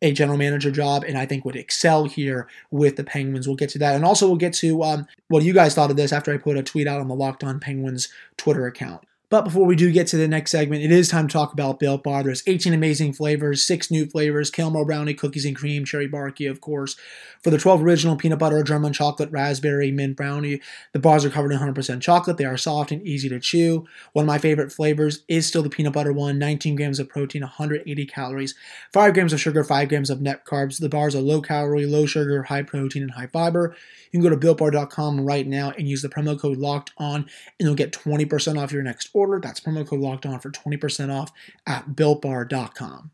a 0.01 0.13
general 0.13 0.39
manager 0.39 0.71
job 0.71 1.05
and 1.05 1.19
I 1.19 1.27
think 1.27 1.45
would 1.45 1.57
excel 1.57 2.05
here 2.05 2.49
with 2.71 2.97
the 2.97 3.05
Penguins. 3.05 3.49
We'll 3.49 3.57
get 3.57 3.71
to 3.71 3.79
that. 3.81 3.97
And 3.97 4.05
also, 4.05 4.29
we'll 4.29 4.37
get 4.37 4.55
to 4.55 4.83
um, 4.85 5.07
what 5.29 5.43
you 5.43 5.53
guys 5.53 5.75
thought 5.75 5.91
of 5.91 5.97
this 5.97 6.13
after 6.13 6.33
I 6.33 6.39
put 6.39 6.57
a 6.57 6.63
tweet 6.63 6.87
out 6.87 7.01
on 7.01 7.09
the 7.09 7.15
Locked 7.15 7.43
On 7.45 7.59
Penguins 7.59 8.09
Twitter 8.37 8.67
account. 8.67 9.03
But 9.31 9.45
before 9.45 9.67
we 9.67 9.77
do 9.77 9.93
get 9.93 10.07
to 10.07 10.17
the 10.17 10.27
next 10.27 10.53
segment, 10.53 10.83
it 10.83 10.91
is 10.91 11.11
time 11.11 11.29
to 11.29 11.33
talk 11.33 11.53
about 11.53 11.79
Built 11.79 12.03
Bar. 12.03 12.23
There's 12.23 12.43
18 12.47 12.73
amazing 12.73 13.13
flavors, 13.13 13.63
six 13.63 13.91
new 13.91 14.07
flavors: 14.07 14.51
caramel 14.51 14.87
brownie, 14.87 15.13
cookies 15.13 15.45
and 15.45 15.55
cream, 15.55 15.85
cherry 15.85 16.09
barkia, 16.09 16.51
of 16.51 16.63
course. 16.63 16.97
For 17.43 17.51
the 17.51 17.59
12 17.59 17.83
original 17.83 18.17
peanut 18.17 18.39
butter, 18.39 18.63
German 18.63 18.95
chocolate, 18.95 19.31
raspberry, 19.31 19.91
mint 19.91 20.17
brownie, 20.17 20.63
the 20.95 20.99
bars 20.99 21.27
are 21.27 21.31
covered 21.31 21.53
in 21.53 21.59
100% 21.59 22.01
chocolate. 22.01 22.39
They 22.39 22.47
are 22.47 22.57
soft 22.57 22.91
and 22.91 23.03
easy 23.03 23.29
to 23.29 23.39
chew. 23.39 23.87
One 24.15 24.25
of 24.25 24.27
my 24.29 24.39
favorite 24.39 24.73
flavors 24.73 25.25
is 25.29 25.47
still 25.47 25.63
the 25.63 25.69
peanut 25.69 25.93
butter 25.93 26.13
one. 26.15 26.39
19 26.39 26.75
grams 26.75 26.99
of 26.99 27.11
protein, 27.11 27.43
180 27.43 28.07
calories, 28.07 28.55
5 28.95 29.13
grams 29.13 29.35
of 29.35 29.41
sugar, 29.43 29.63
5 29.63 29.91
grams 29.91 30.09
of 30.09 30.23
net 30.23 30.47
carbs. 30.47 30.81
The 30.81 30.89
bars 30.89 31.15
are 31.15 31.21
low 31.21 31.43
calorie, 31.43 31.85
low 31.85 32.07
sugar, 32.07 32.45
high 32.45 32.63
protein, 32.63 33.03
and 33.03 33.11
high 33.11 33.27
fiber. 33.27 33.77
You 34.11 34.23
can 34.23 34.31
go 34.31 34.35
to 34.35 34.55
builtbar.com 34.55 35.21
right 35.21 35.47
now 35.47 35.75
and 35.77 35.87
use 35.87 36.01
the 36.01 36.09
promo 36.09 36.41
code 36.41 36.57
locked 36.57 36.93
on, 36.97 37.27
and 37.61 37.67
you'll 37.67 37.75
get 37.75 37.93
20% 37.93 38.59
off 38.59 38.73
your 38.73 38.83
next 38.83 39.11
order. 39.13 39.18
That's 39.27 39.59
promo 39.61 39.87
code 39.87 39.99
locked 39.99 40.27
on 40.27 40.39
for 40.39 40.51
20% 40.51 41.13
off 41.13 41.33
at 41.67 41.91
builtbar.com. 41.91 43.11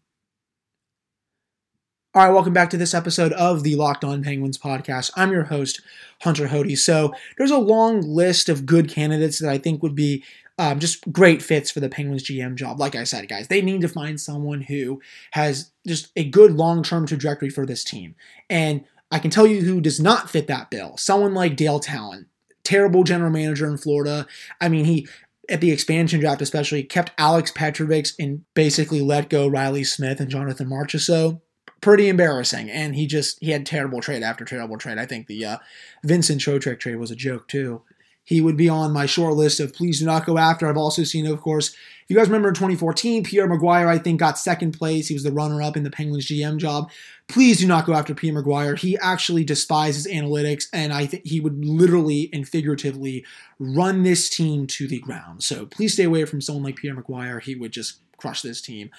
All 2.16 2.24
right, 2.24 2.32
welcome 2.32 2.52
back 2.52 2.70
to 2.70 2.76
this 2.76 2.94
episode 2.94 3.32
of 3.32 3.62
the 3.62 3.74
Locked 3.74 4.04
On 4.04 4.22
Penguins 4.22 4.58
podcast. 4.58 5.10
I'm 5.16 5.32
your 5.32 5.44
host, 5.44 5.80
Hunter 6.22 6.48
Hody. 6.48 6.78
So, 6.78 7.12
there's 7.38 7.50
a 7.50 7.58
long 7.58 8.02
list 8.02 8.48
of 8.48 8.66
good 8.66 8.88
candidates 8.88 9.40
that 9.40 9.50
I 9.50 9.58
think 9.58 9.82
would 9.82 9.96
be 9.96 10.22
um, 10.58 10.78
just 10.78 11.10
great 11.10 11.42
fits 11.42 11.70
for 11.70 11.80
the 11.80 11.88
Penguins 11.88 12.22
GM 12.22 12.54
job. 12.54 12.78
Like 12.78 12.94
I 12.94 13.04
said, 13.04 13.28
guys, 13.28 13.48
they 13.48 13.62
need 13.62 13.80
to 13.80 13.88
find 13.88 14.20
someone 14.20 14.60
who 14.60 15.00
has 15.32 15.72
just 15.86 16.12
a 16.14 16.24
good 16.24 16.52
long 16.52 16.82
term 16.82 17.06
trajectory 17.06 17.48
for 17.48 17.66
this 17.66 17.82
team. 17.82 18.14
And 18.48 18.84
I 19.10 19.18
can 19.18 19.30
tell 19.30 19.46
you 19.46 19.62
who 19.62 19.80
does 19.80 19.98
not 19.98 20.30
fit 20.30 20.46
that 20.48 20.70
bill. 20.70 20.96
Someone 20.96 21.34
like 21.34 21.56
Dale 21.56 21.80
Tallon, 21.80 22.26
terrible 22.62 23.02
general 23.04 23.30
manager 23.30 23.66
in 23.66 23.76
Florida. 23.76 24.26
I 24.60 24.68
mean, 24.68 24.84
he 24.84 25.08
at 25.48 25.60
the 25.60 25.70
expansion 25.70 26.20
draft 26.20 26.42
especially 26.42 26.82
kept 26.82 27.12
Alex 27.18 27.50
Petrovic 27.50 28.08
and 28.18 28.44
basically 28.54 29.00
let 29.00 29.28
go 29.28 29.46
Reilly 29.46 29.84
Smith 29.84 30.20
and 30.20 30.30
Jonathan 30.30 30.68
Marchessault. 30.68 31.40
Pretty 31.80 32.08
embarrassing, 32.08 32.70
and 32.70 32.94
he 32.94 33.06
just 33.06 33.38
he 33.40 33.50
had 33.50 33.66
terrible 33.66 34.00
trade 34.00 34.22
after 34.22 34.44
terrible 34.44 34.78
trade. 34.78 34.96
I 34.96 35.04
think 35.04 35.26
the 35.26 35.44
uh, 35.44 35.58
Vincent 36.02 36.40
Trocheck 36.40 36.80
trade 36.80 36.96
was 36.96 37.10
a 37.10 37.16
joke 37.16 37.46
too 37.46 37.82
he 38.24 38.40
would 38.40 38.56
be 38.56 38.70
on 38.70 38.92
my 38.92 39.04
short 39.04 39.34
list 39.34 39.60
of 39.60 39.74
please 39.74 40.00
do 40.00 40.06
not 40.06 40.24
go 40.24 40.38
after. 40.38 40.66
I've 40.66 40.78
also 40.78 41.04
seen, 41.04 41.26
of 41.26 41.40
course, 41.42 41.68
if 41.68 42.10
you 42.10 42.16
guys 42.16 42.28
remember 42.28 42.48
in 42.48 42.54
2014, 42.54 43.22
Pierre 43.22 43.48
McGuire, 43.48 43.86
I 43.86 43.98
think, 43.98 44.18
got 44.18 44.38
second 44.38 44.72
place. 44.72 45.08
He 45.08 45.14
was 45.14 45.22
the 45.22 45.32
runner 45.32 45.62
up 45.62 45.76
in 45.76 45.84
the 45.84 45.90
Penguins 45.90 46.26
GM 46.26 46.56
job. 46.56 46.90
Please 47.26 47.58
do 47.58 47.66
not 47.66 47.86
go 47.86 47.94
after 47.94 48.14
Pierre 48.14 48.34
McGuire. 48.34 48.78
He 48.78 48.98
actually 48.98 49.44
despises 49.44 50.06
analytics, 50.06 50.66
and 50.72 50.92
I 50.92 51.06
think 51.06 51.26
he 51.26 51.40
would 51.40 51.64
literally 51.64 52.28
and 52.32 52.46
figuratively 52.46 53.24
run 53.58 54.02
this 54.02 54.28
team 54.28 54.66
to 54.68 54.86
the 54.86 55.00
ground. 55.00 55.42
So 55.42 55.66
please 55.66 55.94
stay 55.94 56.04
away 56.04 56.26
from 56.26 56.40
someone 56.40 56.64
like 56.64 56.76
Pierre 56.76 56.94
McGuire. 56.94 57.42
He 57.42 57.54
would 57.54 57.72
just 57.72 58.00
crush 58.18 58.42
this 58.42 58.60
team. 58.60 58.90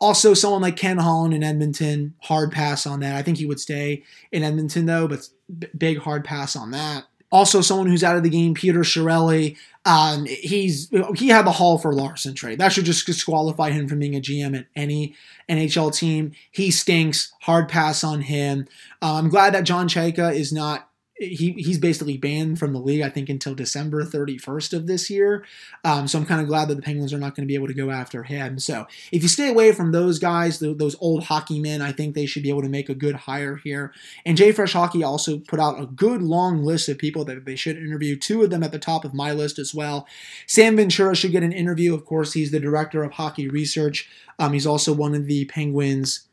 Also, 0.00 0.34
someone 0.34 0.62
like 0.62 0.76
Ken 0.76 0.98
Holland 0.98 1.34
in 1.34 1.42
Edmonton, 1.42 2.14
hard 2.20 2.52
pass 2.52 2.86
on 2.86 3.00
that. 3.00 3.16
I 3.16 3.22
think 3.22 3.38
he 3.38 3.46
would 3.46 3.60
stay 3.60 4.04
in 4.30 4.44
Edmonton, 4.44 4.86
though, 4.86 5.08
but 5.08 5.28
big 5.76 5.98
hard 5.98 6.24
pass 6.24 6.54
on 6.54 6.70
that. 6.72 7.04
Also, 7.30 7.60
someone 7.60 7.86
who's 7.86 8.04
out 8.04 8.16
of 8.16 8.22
the 8.22 8.30
game, 8.30 8.54
Peter 8.54 8.80
Chiarelli. 8.80 9.56
Um, 9.84 10.26
he's 10.26 10.90
he 11.14 11.28
had 11.28 11.46
the 11.46 11.52
Hall 11.52 11.78
for 11.78 11.94
Larsson 11.94 12.34
trade. 12.34 12.58
That 12.58 12.72
should 12.72 12.84
just 12.84 13.06
disqualify 13.06 13.70
him 13.70 13.88
from 13.88 13.98
being 14.00 14.16
a 14.16 14.20
GM 14.20 14.58
at 14.58 14.66
any 14.76 15.14
NHL 15.48 15.94
team. 15.94 16.32
He 16.50 16.70
stinks. 16.70 17.32
Hard 17.42 17.68
pass 17.68 18.04
on 18.04 18.22
him. 18.22 18.66
Uh, 19.00 19.14
I'm 19.14 19.28
glad 19.28 19.54
that 19.54 19.64
John 19.64 19.88
Chayka 19.88 20.34
is 20.34 20.52
not 20.52 20.88
he 21.18 21.52
he's 21.52 21.78
basically 21.78 22.16
banned 22.16 22.58
from 22.58 22.72
the 22.72 22.78
league, 22.78 23.02
I 23.02 23.08
think, 23.08 23.28
until 23.28 23.54
December 23.54 24.04
31st 24.04 24.72
of 24.72 24.86
this 24.86 25.10
year. 25.10 25.44
Um, 25.84 26.06
so 26.06 26.18
I'm 26.18 26.26
kind 26.26 26.40
of 26.40 26.46
glad 26.46 26.68
that 26.68 26.76
the 26.76 26.82
Penguins 26.82 27.12
are 27.12 27.18
not 27.18 27.34
going 27.34 27.46
to 27.46 27.50
be 27.50 27.54
able 27.54 27.66
to 27.66 27.74
go 27.74 27.90
after 27.90 28.22
him. 28.22 28.58
So 28.58 28.86
if 29.10 29.22
you 29.22 29.28
stay 29.28 29.48
away 29.48 29.72
from 29.72 29.92
those 29.92 30.18
guys, 30.18 30.60
those 30.60 30.96
old 31.00 31.24
hockey 31.24 31.58
men, 31.58 31.82
I 31.82 31.92
think 31.92 32.14
they 32.14 32.26
should 32.26 32.42
be 32.42 32.50
able 32.50 32.62
to 32.62 32.68
make 32.68 32.88
a 32.88 32.94
good 32.94 33.16
hire 33.16 33.56
here. 33.56 33.92
And 34.24 34.38
JFresh 34.38 34.72
Hockey 34.72 35.02
also 35.02 35.38
put 35.38 35.58
out 35.58 35.80
a 35.80 35.86
good 35.86 36.22
long 36.22 36.62
list 36.62 36.88
of 36.88 36.98
people 36.98 37.24
that 37.24 37.44
they 37.44 37.56
should 37.56 37.76
interview. 37.76 38.16
Two 38.16 38.44
of 38.44 38.50
them 38.50 38.62
at 38.62 38.72
the 38.72 38.78
top 38.78 39.04
of 39.04 39.14
my 39.14 39.32
list 39.32 39.58
as 39.58 39.74
well. 39.74 40.06
Sam 40.46 40.76
Ventura 40.76 41.16
should 41.16 41.32
get 41.32 41.42
an 41.42 41.52
interview. 41.52 41.94
Of 41.94 42.04
course, 42.04 42.32
he's 42.32 42.52
the 42.52 42.60
director 42.60 43.02
of 43.02 43.12
hockey 43.12 43.48
research. 43.48 44.08
Um, 44.38 44.52
he's 44.52 44.66
also 44.66 44.92
one 44.92 45.14
of 45.14 45.26
the 45.26 45.46
Penguins 45.46 46.27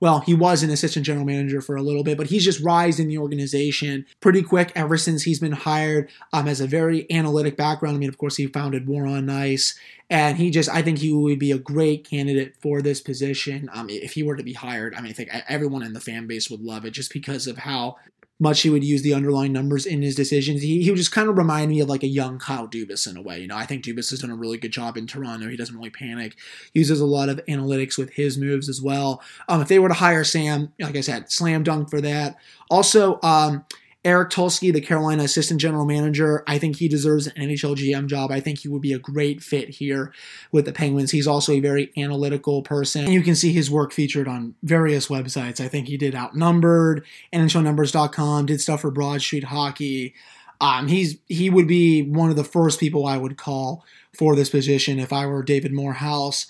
well, 0.00 0.20
he 0.20 0.32
was 0.32 0.62
an 0.62 0.70
assistant 0.70 1.04
general 1.04 1.26
manager 1.26 1.60
for 1.60 1.76
a 1.76 1.82
little 1.82 2.02
bit, 2.02 2.16
but 2.16 2.28
he's 2.28 2.44
just 2.44 2.60
rised 2.60 2.98
in 2.98 3.08
the 3.08 3.18
organization 3.18 4.06
pretty 4.20 4.42
quick 4.42 4.72
ever 4.74 4.96
since 4.96 5.22
he's 5.22 5.38
been 5.38 5.52
hired. 5.52 6.10
Um, 6.32 6.46
has 6.46 6.60
a 6.60 6.66
very 6.66 7.10
analytic 7.12 7.56
background. 7.56 7.96
I 7.96 7.98
mean, 8.00 8.08
of 8.08 8.16
course, 8.16 8.36
he 8.36 8.46
founded 8.46 8.88
War 8.88 9.06
on 9.06 9.28
Ice, 9.28 9.78
and 10.08 10.38
he 10.38 10.50
just, 10.50 10.70
I 10.70 10.80
think 10.80 10.98
he 10.98 11.12
would 11.12 11.38
be 11.38 11.52
a 11.52 11.58
great 11.58 12.08
candidate 12.08 12.56
for 12.60 12.80
this 12.80 13.00
position. 13.00 13.68
Um, 13.74 13.90
if 13.90 14.14
he 14.14 14.22
were 14.22 14.36
to 14.36 14.42
be 14.42 14.54
hired, 14.54 14.94
I 14.94 15.02
mean, 15.02 15.10
I 15.10 15.14
think 15.14 15.30
everyone 15.48 15.82
in 15.82 15.92
the 15.92 16.00
fan 16.00 16.26
base 16.26 16.50
would 16.50 16.62
love 16.62 16.84
it 16.86 16.92
just 16.92 17.12
because 17.12 17.46
of 17.46 17.58
how 17.58 17.96
much 18.40 18.62
he 18.62 18.70
would 18.70 18.82
use 18.82 19.02
the 19.02 19.14
underlying 19.14 19.52
numbers 19.52 19.86
in 19.86 20.02
his 20.02 20.16
decisions. 20.16 20.62
He, 20.62 20.82
he 20.82 20.90
would 20.90 20.96
just 20.96 21.12
kind 21.12 21.28
of 21.28 21.36
remind 21.36 21.70
me 21.70 21.80
of 21.80 21.88
like 21.88 22.02
a 22.02 22.08
young 22.08 22.38
Kyle 22.38 22.66
Dubas 22.66 23.08
in 23.08 23.16
a 23.16 23.22
way. 23.22 23.38
You 23.38 23.46
know, 23.46 23.56
I 23.56 23.66
think 23.66 23.84
Dubas 23.84 24.10
has 24.10 24.20
done 24.20 24.30
a 24.30 24.34
really 24.34 24.56
good 24.56 24.72
job 24.72 24.96
in 24.96 25.06
Toronto. 25.06 25.48
He 25.48 25.56
doesn't 25.56 25.76
really 25.76 25.90
panic. 25.90 26.36
He 26.72 26.80
uses 26.80 27.00
a 27.00 27.06
lot 27.06 27.28
of 27.28 27.38
analytics 27.46 27.98
with 27.98 28.10
his 28.14 28.38
moves 28.38 28.68
as 28.68 28.80
well. 28.80 29.22
Um, 29.46 29.60
if 29.60 29.68
they 29.68 29.78
were 29.78 29.88
to 29.88 29.94
hire 29.94 30.24
Sam, 30.24 30.72
like 30.80 30.96
I 30.96 31.02
said, 31.02 31.30
slam 31.30 31.62
dunk 31.62 31.90
for 31.90 32.00
that. 32.00 32.36
Also, 32.70 33.20
um, 33.22 33.64
Eric 34.02 34.30
Tulsky, 34.30 34.72
the 34.72 34.80
Carolina 34.80 35.24
assistant 35.24 35.60
general 35.60 35.84
manager, 35.84 36.42
I 36.46 36.58
think 36.58 36.76
he 36.76 36.88
deserves 36.88 37.26
an 37.26 37.34
NHL 37.34 37.76
GM 37.76 38.06
job. 38.06 38.30
I 38.30 38.40
think 38.40 38.60
he 38.60 38.68
would 38.68 38.80
be 38.80 38.94
a 38.94 38.98
great 38.98 39.42
fit 39.42 39.68
here 39.68 40.12
with 40.52 40.64
the 40.64 40.72
Penguins. 40.72 41.10
He's 41.10 41.26
also 41.26 41.52
a 41.52 41.60
very 41.60 41.92
analytical 41.98 42.62
person. 42.62 43.04
And 43.04 43.12
you 43.12 43.22
can 43.22 43.34
see 43.34 43.52
his 43.52 43.70
work 43.70 43.92
featured 43.92 44.26
on 44.26 44.54
various 44.62 45.08
websites. 45.08 45.62
I 45.62 45.68
think 45.68 45.88
he 45.88 45.98
did 45.98 46.14
Outnumbered, 46.14 47.04
NHLNumbers.com, 47.34 48.46
did 48.46 48.62
stuff 48.62 48.80
for 48.80 48.90
Broad 48.90 49.20
Street 49.20 49.44
Hockey. 49.44 50.14
Um, 50.62 50.88
he's 50.88 51.18
he 51.26 51.50
would 51.50 51.66
be 51.66 52.02
one 52.02 52.30
of 52.30 52.36
the 52.36 52.44
first 52.44 52.80
people 52.80 53.06
I 53.06 53.18
would 53.18 53.36
call 53.36 53.84
for 54.16 54.34
this 54.34 54.50
position 54.50 54.98
if 54.98 55.12
I 55.12 55.26
were 55.26 55.42
David 55.42 55.72
Morehouse. 55.72 56.46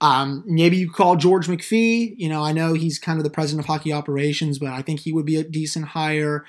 Um, 0.00 0.42
maybe 0.46 0.76
you 0.76 0.90
call 0.90 1.16
George 1.16 1.46
McPhee. 1.46 2.14
You 2.16 2.28
know, 2.28 2.42
I 2.42 2.52
know 2.52 2.74
he's 2.74 2.98
kind 2.98 3.18
of 3.18 3.24
the 3.24 3.30
president 3.30 3.64
of 3.64 3.66
hockey 3.66 3.92
operations, 3.92 4.58
but 4.58 4.70
I 4.70 4.82
think 4.82 5.00
he 5.00 5.12
would 5.12 5.24
be 5.26 5.36
a 5.36 5.44
decent 5.44 5.88
hire 5.88 6.44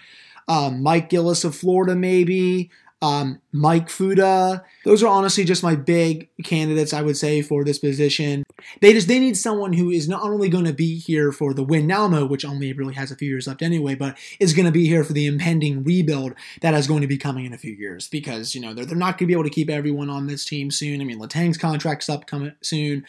um, 0.48 0.82
Mike 0.84 1.10
Gillis 1.10 1.44
of 1.44 1.56
Florida, 1.56 1.96
maybe. 1.96 2.70
Um, 3.02 3.42
Mike 3.56 3.88
Futa. 3.88 4.64
Those 4.84 5.02
are 5.02 5.08
honestly 5.08 5.46
just 5.46 5.64
my 5.64 5.76
big 5.76 6.28
candidates, 6.44 6.92
I 6.92 7.02
would 7.02 7.16
say, 7.16 7.42
for 7.42 7.64
this 7.64 7.80
position. 7.80 8.44
They 8.82 8.92
just 8.92 9.08
they 9.08 9.18
need 9.18 9.38
someone 9.38 9.72
who 9.72 9.90
is 9.90 10.10
not 10.10 10.24
only 10.24 10.50
going 10.50 10.66
to 10.66 10.74
be 10.74 11.00
here 11.00 11.32
for 11.32 11.54
the 11.54 11.64
win 11.64 11.88
now 11.88 12.10
mode, 12.10 12.30
which 12.30 12.44
only 12.44 12.74
really 12.74 12.96
has 12.96 13.12
a 13.12 13.16
few 13.16 13.30
years 13.30 13.48
left 13.48 13.62
anyway, 13.62 13.96
but 13.96 14.18
is 14.42 14.54
going 14.54 14.66
to 14.66 14.74
be 14.74 14.88
here 14.88 15.06
for 15.06 15.14
the 15.14 15.26
impending 15.26 15.86
rebuild 15.86 16.34
that 16.60 16.74
is 16.74 16.86
going 16.86 17.00
to 17.00 17.08
be 17.08 17.18
coming 17.18 17.46
in 17.46 17.54
a 17.54 17.58
few 17.58 17.72
years. 17.72 18.10
Because 18.10 18.56
you 18.56 18.60
know 18.60 18.74
they're, 18.74 18.86
they're 18.86 18.98
not 18.98 19.18
going 19.18 19.20
to 19.20 19.28
be 19.28 19.34
able 19.34 19.46
to 19.46 19.50
keep 19.50 19.70
everyone 19.70 20.10
on 20.10 20.28
this 20.28 20.44
team 20.44 20.70
soon. 20.70 21.00
I 21.00 21.06
mean, 21.06 21.20
Letang's 21.20 21.58
contract's 21.58 22.10
up 22.10 22.28
coming 22.28 22.52
soon. 22.62 23.06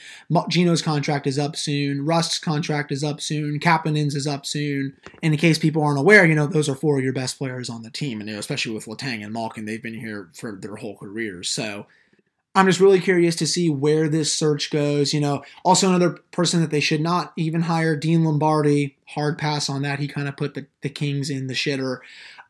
Gino's 0.48 0.80
contract 0.80 1.26
is 1.26 1.40
up 1.40 1.56
soon. 1.56 2.06
Rust's 2.06 2.38
contract 2.38 2.92
is 2.92 3.02
up 3.02 3.20
soon. 3.20 3.58
Kapanen's 3.58 4.14
is 4.14 4.28
up 4.28 4.46
soon. 4.46 4.96
And 5.24 5.34
in 5.34 5.40
case 5.40 5.58
people 5.58 5.82
aren't 5.82 5.98
aware, 5.98 6.24
you 6.24 6.36
know 6.36 6.46
those 6.46 6.68
are 6.68 6.76
four 6.76 6.98
of 6.98 7.04
your 7.04 7.12
best 7.12 7.36
players 7.36 7.68
on 7.68 7.82
the 7.82 7.90
team, 7.90 8.20
and 8.20 8.28
you 8.28 8.36
know, 8.36 8.40
especially 8.40 8.74
with 8.74 8.86
Latang 8.86 9.24
and 9.24 9.32
Malkin, 9.32 9.64
they've 9.64 9.82
been 9.82 9.98
here 9.98 10.28
for 10.36 10.52
their 10.52 10.76
whole 10.76 10.96
careers. 10.96 11.50
So 11.50 11.86
I'm 12.54 12.66
just 12.66 12.80
really 12.80 13.00
curious 13.00 13.36
to 13.36 13.46
see 13.46 13.68
where 13.68 14.08
this 14.08 14.34
search 14.34 14.70
goes. 14.70 15.12
You 15.12 15.20
know, 15.20 15.42
also 15.64 15.88
another 15.88 16.18
person 16.30 16.60
that 16.60 16.70
they 16.70 16.80
should 16.80 17.02
not 17.02 17.32
even 17.36 17.62
hire, 17.62 17.96
Dean 17.96 18.24
Lombardi. 18.24 18.96
Hard 19.08 19.38
pass 19.38 19.68
on 19.68 19.82
that. 19.82 19.98
He 19.98 20.08
kind 20.08 20.26
of 20.26 20.36
put 20.36 20.54
the, 20.54 20.66
the 20.80 20.88
Kings 20.88 21.28
in 21.28 21.48
the 21.48 21.54
shitter 21.54 21.98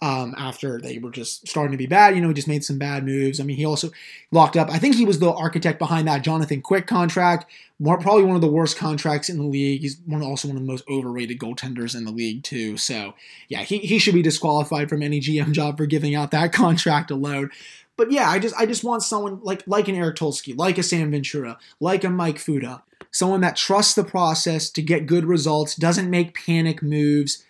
um, 0.02 0.34
after 0.36 0.80
they 0.80 0.98
were 0.98 1.10
just 1.10 1.48
starting 1.48 1.72
to 1.72 1.78
be 1.78 1.86
bad. 1.86 2.14
You 2.14 2.20
know, 2.20 2.28
he 2.28 2.34
just 2.34 2.48
made 2.48 2.64
some 2.64 2.78
bad 2.78 3.04
moves. 3.04 3.40
I 3.40 3.44
mean, 3.44 3.56
he 3.56 3.64
also 3.64 3.90
locked 4.30 4.56
up. 4.56 4.70
I 4.70 4.78
think 4.78 4.94
he 4.94 5.04
was 5.04 5.18
the 5.18 5.32
architect 5.32 5.78
behind 5.78 6.06
that 6.08 6.22
Jonathan 6.22 6.60
Quick 6.60 6.86
contract. 6.86 7.46
More, 7.78 7.98
probably 7.98 8.24
one 8.24 8.36
of 8.36 8.42
the 8.42 8.50
worst 8.50 8.76
contracts 8.76 9.28
in 9.28 9.38
the 9.38 9.44
league. 9.44 9.82
He's 9.82 9.98
one 10.06 10.22
also 10.22 10.48
one 10.48 10.56
of 10.56 10.62
the 10.62 10.70
most 10.70 10.84
overrated 10.88 11.38
goaltenders 11.38 11.94
in 11.94 12.04
the 12.04 12.10
league 12.10 12.42
too. 12.42 12.76
So 12.76 13.14
yeah, 13.48 13.62
he, 13.62 13.78
he 13.78 13.98
should 13.98 14.14
be 14.14 14.22
disqualified 14.22 14.88
from 14.88 15.02
any 15.02 15.20
GM 15.20 15.52
job 15.52 15.76
for 15.76 15.86
giving 15.86 16.14
out 16.14 16.30
that 16.30 16.52
contract 16.52 17.10
alone. 17.10 17.50
But 17.96 18.12
yeah, 18.12 18.28
I 18.28 18.38
just 18.38 18.54
I 18.56 18.66
just 18.66 18.84
want 18.84 19.02
someone 19.02 19.40
like 19.42 19.62
like 19.66 19.88
an 19.88 19.94
Eric 19.94 20.16
Tulsky, 20.16 20.56
like 20.56 20.78
a 20.78 20.82
Sam 20.82 21.10
Ventura, 21.10 21.58
like 21.80 22.04
a 22.04 22.10
Mike 22.10 22.36
Futa, 22.36 22.82
someone 23.10 23.40
that 23.40 23.56
trusts 23.56 23.94
the 23.94 24.04
process 24.04 24.68
to 24.70 24.82
get 24.82 25.06
good 25.06 25.24
results, 25.24 25.74
doesn't 25.74 26.10
make 26.10 26.34
panic 26.34 26.82
moves, 26.82 27.44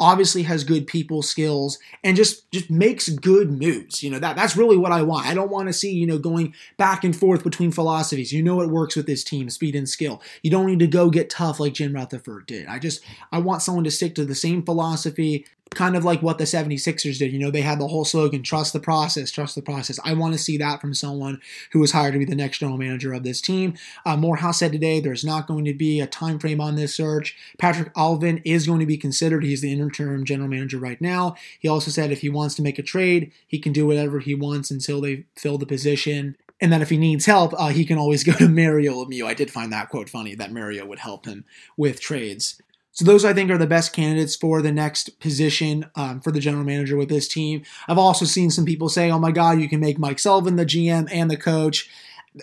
obviously 0.00 0.42
has 0.42 0.64
good 0.64 0.86
people 0.86 1.22
skills 1.22 1.78
and 2.02 2.16
just 2.16 2.50
just 2.50 2.68
makes 2.68 3.08
good 3.08 3.50
moves 3.50 4.02
you 4.02 4.10
know 4.10 4.18
that 4.18 4.34
that's 4.34 4.56
really 4.56 4.76
what 4.76 4.90
i 4.90 5.02
want. 5.02 5.26
I 5.26 5.34
don't 5.34 5.50
want 5.50 5.68
to 5.68 5.72
see 5.72 5.92
you 5.92 6.06
know 6.06 6.18
going 6.18 6.54
back 6.76 7.04
and 7.04 7.14
forth 7.14 7.44
between 7.44 7.70
philosophies. 7.70 8.32
You 8.32 8.42
know 8.42 8.60
it 8.60 8.70
works 8.70 8.96
with 8.96 9.06
this 9.06 9.24
team 9.24 9.50
speed 9.50 9.74
and 9.76 9.88
skill. 9.88 10.20
You 10.42 10.50
don't 10.50 10.66
need 10.66 10.80
to 10.80 10.86
go 10.86 11.10
get 11.10 11.30
tough 11.30 11.60
like 11.60 11.74
jim 11.74 11.94
rutherford 11.94 12.46
did. 12.46 12.66
I 12.66 12.78
just 12.78 13.02
i 13.32 13.38
want 13.38 13.62
someone 13.62 13.84
to 13.84 13.90
stick 13.90 14.14
to 14.16 14.24
the 14.24 14.34
same 14.34 14.62
philosophy 14.62 15.46
kind 15.70 15.96
of 15.96 16.04
like 16.04 16.22
what 16.22 16.38
the 16.38 16.44
76ers 16.44 17.18
did. 17.18 17.32
You 17.32 17.38
know, 17.38 17.50
they 17.50 17.62
had 17.62 17.78
the 17.78 17.88
whole 17.88 18.04
slogan, 18.04 18.42
trust 18.42 18.72
the 18.72 18.80
process, 18.80 19.30
trust 19.30 19.54
the 19.54 19.62
process. 19.62 19.98
I 20.04 20.14
want 20.14 20.34
to 20.34 20.38
see 20.38 20.56
that 20.58 20.80
from 20.80 20.94
someone 20.94 21.40
who 21.72 21.80
was 21.80 21.92
hired 21.92 22.12
to 22.12 22.18
be 22.18 22.24
the 22.24 22.34
next 22.34 22.58
general 22.58 22.78
manager 22.78 23.12
of 23.12 23.24
this 23.24 23.40
team. 23.40 23.74
Uh, 24.04 24.16
Morehouse 24.16 24.58
said 24.58 24.72
today 24.72 25.00
there's 25.00 25.24
not 25.24 25.46
going 25.46 25.64
to 25.64 25.74
be 25.74 26.00
a 26.00 26.06
time 26.06 26.38
frame 26.38 26.60
on 26.60 26.76
this 26.76 26.94
search. 26.94 27.36
Patrik 27.58 27.92
Allvin 27.94 28.40
is 28.44 28.66
going 28.66 28.80
to 28.80 28.86
be 28.86 28.96
considered. 28.96 29.44
He's 29.44 29.62
the 29.62 29.72
interim 29.72 30.24
general 30.24 30.48
manager 30.48 30.78
right 30.78 31.00
now. 31.00 31.34
He 31.58 31.68
also 31.68 31.90
said 31.90 32.12
if 32.12 32.20
he 32.20 32.28
wants 32.28 32.54
to 32.56 32.62
make 32.62 32.78
a 32.78 32.82
trade, 32.82 33.32
he 33.46 33.58
can 33.58 33.72
do 33.72 33.86
whatever 33.86 34.20
he 34.20 34.34
wants 34.34 34.70
until 34.70 35.00
they 35.00 35.24
fill 35.36 35.58
the 35.58 35.66
position 35.66 36.36
and 36.60 36.72
that 36.72 36.82
if 36.82 36.88
he 36.88 36.96
needs 36.96 37.26
help, 37.26 37.52
uh, 37.58 37.68
he 37.68 37.84
can 37.84 37.98
always 37.98 38.24
go 38.24 38.32
to 38.32 38.48
Mario 38.48 38.94
Lemieux. 38.94 39.26
I 39.26 39.34
did 39.34 39.50
find 39.50 39.72
that 39.72 39.88
quote 39.88 40.08
funny 40.08 40.34
that 40.36 40.52
Mario 40.52 40.86
would 40.86 41.00
help 41.00 41.26
him 41.26 41.44
with 41.76 42.00
trades. 42.00 42.60
So 42.94 43.04
those 43.04 43.24
I 43.24 43.32
think 43.32 43.50
are 43.50 43.58
the 43.58 43.66
best 43.66 43.92
candidates 43.92 44.36
for 44.36 44.62
the 44.62 44.72
next 44.72 45.18
position 45.18 45.86
um, 45.96 46.20
for 46.20 46.30
the 46.30 46.40
general 46.40 46.64
manager 46.64 46.96
with 46.96 47.08
this 47.08 47.26
team. 47.28 47.62
I've 47.88 47.98
also 47.98 48.24
seen 48.24 48.50
some 48.50 48.64
people 48.64 48.88
say, 48.88 49.10
"Oh 49.10 49.18
my 49.18 49.32
God, 49.32 49.60
you 49.60 49.68
can 49.68 49.80
make 49.80 49.98
Mike 49.98 50.20
Sullivan 50.20 50.56
the 50.56 50.64
GM 50.64 51.08
and 51.12 51.30
the 51.30 51.36
coach." 51.36 51.90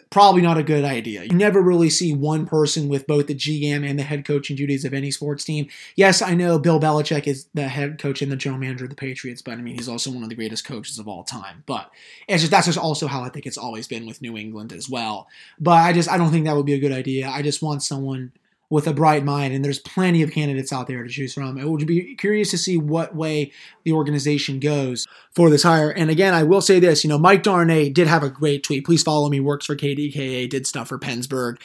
Probably 0.10 0.41
not 0.41 0.58
a 0.58 0.63
good 0.63 0.86
idea. 0.86 1.24
You 1.24 1.36
never 1.36 1.62
really 1.62 1.89
see 1.89 2.13
one 2.13 2.46
person 2.46 2.88
with 2.88 3.08
both 3.08 3.27
the 3.27 3.36
GM 3.36 3.86
and 3.86 4.00
the 4.00 4.03
head 4.03 4.24
coaching 4.24 4.55
duties 4.55 4.86
of 4.86 4.93
any 4.93 5.12
sports 5.12 5.43
team. 5.43 5.67
Yes, 5.98 6.22
I 6.22 6.34
know 6.34 6.58
Bill 6.58 6.79
Belichick 6.79 7.27
is 7.27 7.48
the 7.53 7.67
head 7.67 8.00
coach 8.00 8.22
and 8.22 8.31
the 8.31 8.38
general 8.38 8.62
manager 8.62 8.86
of 8.86 8.89
the 8.89 8.96
Patriots, 8.96 9.41
but 9.41 9.55
I 9.58 9.62
mean 9.62 9.75
he's 9.75 9.89
also 9.89 10.10
one 10.10 10.24
of 10.24 10.29
the 10.29 10.36
greatest 10.36 10.63
coaches 10.63 10.98
of 10.98 11.10
all 11.10 11.25
time. 11.25 11.63
But 11.65 11.91
it's 12.29 12.41
just 12.41 12.51
that's 12.51 12.67
just 12.67 12.77
also 12.77 13.08
how 13.08 13.24
I 13.24 13.29
think 13.29 13.46
it's 13.46 13.58
always 13.58 13.86
been 13.86 14.05
with 14.05 14.22
New 14.22 14.38
England 14.38 14.72
as 14.72 14.89
well. 14.89 15.27
But 15.60 15.79
I 15.81 15.91
just 15.91 16.10
I 16.10 16.17
don't 16.17 16.31
think 16.31 16.46
that 16.46 16.55
would 16.55 16.65
be 16.65 16.74
a 16.74 16.79
good 16.79 16.93
idea. 16.93 17.29
I 17.29 17.41
just 17.41 17.62
want 17.62 17.84
someone 17.84 18.31
with 18.71 18.87
a 18.87 18.93
bright 18.93 19.23
mind, 19.23 19.53
and 19.53 19.63
there's 19.63 19.79
plenty 19.79 20.23
of 20.23 20.31
candidates 20.31 20.71
out 20.71 20.87
there 20.87 21.03
to 21.03 21.09
choose 21.09 21.33
from. 21.33 21.59
I 21.59 21.65
would 21.65 21.85
be 21.85 22.15
curious 22.15 22.49
to 22.51 22.57
see 22.57 22.77
what 22.77 23.13
way 23.13 23.51
the 23.83 23.91
organization 23.91 24.61
goes 24.61 25.07
for 25.29 25.49
this 25.49 25.63
hire. 25.63 25.91
And 25.91 26.09
again, 26.09 26.33
I 26.33 26.43
will 26.43 26.61
say 26.61 26.79
this: 26.79 27.03
you 27.03 27.09
know, 27.09 27.19
Mike 27.19 27.43
Darnay 27.43 27.89
did 27.89 28.07
have 28.07 28.23
a 28.23 28.29
great 28.29 28.63
tweet. 28.63 28.85
Please 28.85 29.03
follow 29.03 29.29
me. 29.29 29.41
Works 29.41 29.65
for 29.65 29.75
KDKA. 29.75 30.49
Did 30.49 30.65
stuff 30.65 30.87
for 30.87 30.97
PensBurgh. 30.97 31.57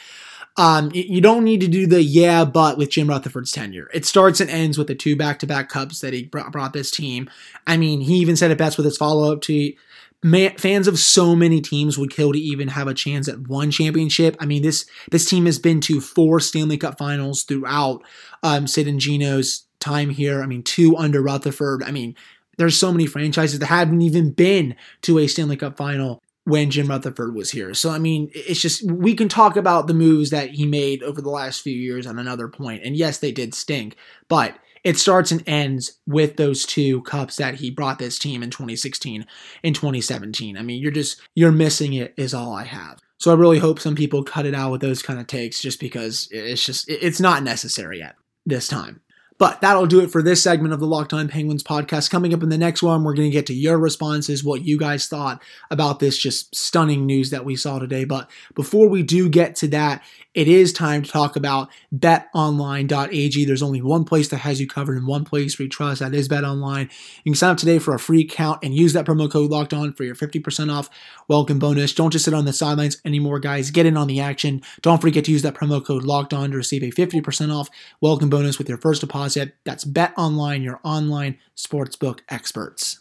Um, 0.57 0.89
you 0.91 1.21
don't 1.21 1.43
need 1.43 1.61
to 1.61 1.67
do 1.67 1.85
the 1.85 2.01
yeah, 2.01 2.43
but 2.43 2.79
with 2.79 2.89
Jim 2.89 3.07
Rutherford's 3.07 3.51
tenure. 3.51 3.89
It 3.93 4.05
starts 4.05 4.39
and 4.41 4.49
ends 4.49 4.75
with 4.75 4.87
the 4.87 4.95
two 4.95 5.15
back-to-back 5.15 5.69
cups 5.69 6.01
that 6.01 6.13
he 6.13 6.23
brought 6.23 6.73
this 6.73 6.89
team. 6.89 7.29
I 7.67 7.77
mean, 7.77 8.01
he 8.01 8.15
even 8.15 8.35
said 8.35 8.49
it 8.49 8.57
best 8.57 8.75
with 8.75 8.85
his 8.85 8.97
follow-up 8.97 9.41
tweet 9.41 9.77
man, 10.23 10.55
fans 10.57 10.87
of 10.87 10.99
so 10.99 11.35
many 11.35 11.61
teams 11.61 11.97
would 11.97 12.11
kill 12.11 12.33
to 12.33 12.39
even 12.39 12.69
have 12.69 12.87
a 12.87 12.93
chance 12.93 13.27
at 13.27 13.47
one 13.47 13.71
championship. 13.71 14.35
I 14.39 14.45
mean, 14.45 14.61
this 14.63 14.85
this 15.11 15.29
team 15.29 15.45
has 15.45 15.59
been 15.59 15.81
to 15.81 16.01
four 16.01 16.39
Stanley 16.39 16.77
Cup 16.77 16.97
Finals 16.97 17.43
throughout 17.43 18.03
um, 18.43 18.67
Sid 18.67 18.87
and 18.87 18.99
Gino's 18.99 19.65
time 19.79 20.09
here. 20.09 20.41
I 20.41 20.45
mean, 20.45 20.63
two 20.63 20.95
under 20.97 21.21
Rutherford. 21.21 21.83
I 21.83 21.91
mean, 21.91 22.15
there's 22.57 22.77
so 22.77 22.91
many 22.91 23.05
franchises 23.05 23.59
that 23.59 23.67
haven't 23.67 24.01
even 24.01 24.31
been 24.31 24.75
to 25.03 25.19
a 25.19 25.27
Stanley 25.27 25.57
Cup 25.57 25.77
Final 25.77 26.21
when 26.45 26.71
Jim 26.71 26.87
Rutherford 26.87 27.35
was 27.35 27.51
here. 27.51 27.73
So 27.73 27.89
I 27.89 27.99
mean, 27.99 28.31
it's 28.33 28.61
just 28.61 28.89
we 28.89 29.13
can 29.13 29.29
talk 29.29 29.55
about 29.55 29.87
the 29.87 29.93
moves 29.93 30.29
that 30.31 30.51
he 30.51 30.65
made 30.65 31.03
over 31.03 31.21
the 31.21 31.29
last 31.29 31.61
few 31.61 31.75
years 31.75 32.07
on 32.07 32.17
another 32.17 32.47
point. 32.47 32.83
And 32.83 32.95
yes, 32.95 33.19
they 33.19 33.31
did 33.31 33.53
stink, 33.53 33.97
but 34.29 34.57
it 34.87 34.97
starts 34.97 35.33
and 35.33 35.43
ends 35.45 35.99
with 36.07 36.37
those 36.37 36.65
two 36.65 37.01
cups 37.01 37.35
that 37.35 37.55
he 37.55 37.69
brought 37.69 37.99
this 37.99 38.17
team 38.17 38.41
in 38.41 38.49
2016 38.49 39.25
and 39.61 39.75
2017. 39.75 40.57
I 40.57 40.61
mean, 40.61 40.81
you're 40.81 40.93
just 40.93 41.19
you're 41.35 41.51
missing 41.51 41.91
it 41.91 42.13
is 42.15 42.33
all 42.33 42.53
I 42.53 42.63
have. 42.63 42.99
So 43.17 43.29
I 43.29 43.35
really 43.35 43.59
hope 43.59 43.81
some 43.81 43.95
people 43.95 44.23
cut 44.23 44.45
it 44.45 44.55
out 44.55 44.71
with 44.71 44.79
those 44.79 45.01
kind 45.01 45.19
of 45.19 45.27
takes 45.27 45.61
just 45.61 45.81
because 45.81 46.29
it's 46.31 46.63
just 46.63 46.87
it's 46.87 47.19
not 47.19 47.43
necessary 47.43 48.01
at 48.01 48.15
this 48.45 48.69
time. 48.69 49.01
But 49.39 49.61
that'll 49.61 49.85
do 49.85 49.99
it 49.99 50.09
for 50.09 50.23
this 50.23 50.41
segment 50.41 50.73
of 50.73 50.79
the 50.79 50.87
Locked 50.87 51.13
On 51.13 51.27
Penguins 51.27 51.63
podcast. 51.63 52.09
Coming 52.09 52.33
up 52.33 52.41
in 52.41 52.49
the 52.49 52.57
next 52.57 52.81
one, 52.81 53.03
we're 53.03 53.13
going 53.13 53.29
to 53.29 53.33
get 53.33 53.45
to 53.47 53.53
your 53.53 53.77
responses, 53.77 54.43
what 54.43 54.65
you 54.65 54.79
guys 54.79 55.07
thought 55.07 55.43
about 55.69 55.99
this 55.99 56.17
just 56.17 56.55
stunning 56.55 57.05
news 57.05 57.29
that 57.29 57.45
we 57.45 57.55
saw 57.55 57.77
today. 57.77 58.03
But 58.03 58.31
before 58.55 58.87
we 58.87 59.03
do 59.03 59.29
get 59.29 59.55
to 59.57 59.67
that, 59.67 60.01
it 60.37 60.47
is 60.47 60.71
time 60.71 61.01
to 61.01 61.09
talk 61.09 61.35
about 61.35 61.67
betonline.ag. 61.91 63.43
There's 63.43 63.63
only 63.63 63.81
one 63.81 64.05
place 64.05 64.27
that 64.27 64.37
has 64.37 64.61
you 64.61 64.67
covered 64.67 64.95
and 64.95 65.07
one 65.07 65.25
place 65.25 65.57
we 65.57 65.67
trust. 65.67 65.99
That 65.99 66.13
is 66.13 66.29
betonline. 66.29 66.91
You 67.23 67.31
can 67.31 67.35
sign 67.35 67.49
up 67.49 67.57
today 67.57 67.79
for 67.79 67.95
a 67.95 67.99
free 67.99 68.21
account 68.21 68.59
and 68.61 68.71
use 68.71 68.93
that 68.93 69.07
promo 69.07 69.31
code 69.31 69.49
locked 69.49 69.73
on 69.73 69.93
for 69.93 70.03
your 70.03 70.13
50% 70.13 70.71
off 70.71 70.91
welcome 71.27 71.57
bonus. 71.57 71.91
Don't 71.91 72.11
just 72.11 72.23
sit 72.23 72.35
on 72.35 72.45
the 72.45 72.53
sidelines 72.53 73.01
anymore, 73.03 73.39
guys. 73.39 73.71
Get 73.71 73.87
in 73.87 73.97
on 73.97 74.05
the 74.05 74.19
action. 74.19 74.61
Don't 74.83 75.01
forget 75.01 75.25
to 75.25 75.31
use 75.31 75.41
that 75.41 75.55
promo 75.55 75.83
code 75.83 76.03
locked 76.03 76.35
on 76.35 76.51
to 76.51 76.57
receive 76.57 76.83
a 76.83 76.91
50% 76.91 77.51
off 77.51 77.69
welcome 77.99 78.29
bonus 78.29 78.59
with 78.59 78.69
your 78.69 78.77
first 78.77 79.01
deposit. 79.01 79.55
That's 79.63 79.85
betonline, 79.85 80.63
your 80.63 80.79
online 80.83 81.39
sportsbook 81.55 82.19
experts. 82.29 82.99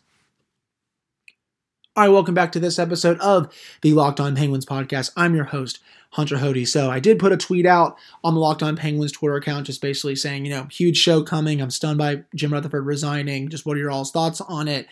All 1.97 2.05
right, 2.05 2.13
welcome 2.13 2.35
back 2.35 2.53
to 2.53 2.61
this 2.61 2.79
episode 2.79 3.19
of 3.21 3.51
the 3.81 3.95
Locked 3.95 4.21
On 4.21 4.37
Penguins 4.37 4.67
podcast. 4.67 5.13
I'm 5.17 5.35
your 5.35 5.47
host, 5.47 5.79
Hunter 6.11 6.37
Hody. 6.37 6.69
So 6.69 6.91
I 6.91 7.01
did 7.01 7.19
put 7.19 7.33
a 7.33 7.39
tweet 7.39 7.65
out 7.65 7.97
on 8.23 8.35
the 8.35 8.41
Locked 8.41 8.63
On 8.63 8.77
Penguins 8.77 9.13
Twitter 9.13 9.37
account, 9.37 9.65
just 9.65 9.81
basically 9.81 10.15
saying, 10.15 10.45
you 10.45 10.51
know, 10.51 10.69
huge 10.71 10.99
show 10.99 11.23
coming. 11.23 11.63
I'm 11.63 11.71
stunned 11.71 11.97
by 11.97 12.25
Jim 12.35 12.53
Rutherford 12.53 12.85
resigning. 12.85 13.49
Just 13.49 13.65
what 13.65 13.79
are 13.79 13.81
your 13.81 13.91
all's 13.91 14.11
thoughts 14.11 14.43
on 14.43 14.69
it? 14.69 14.89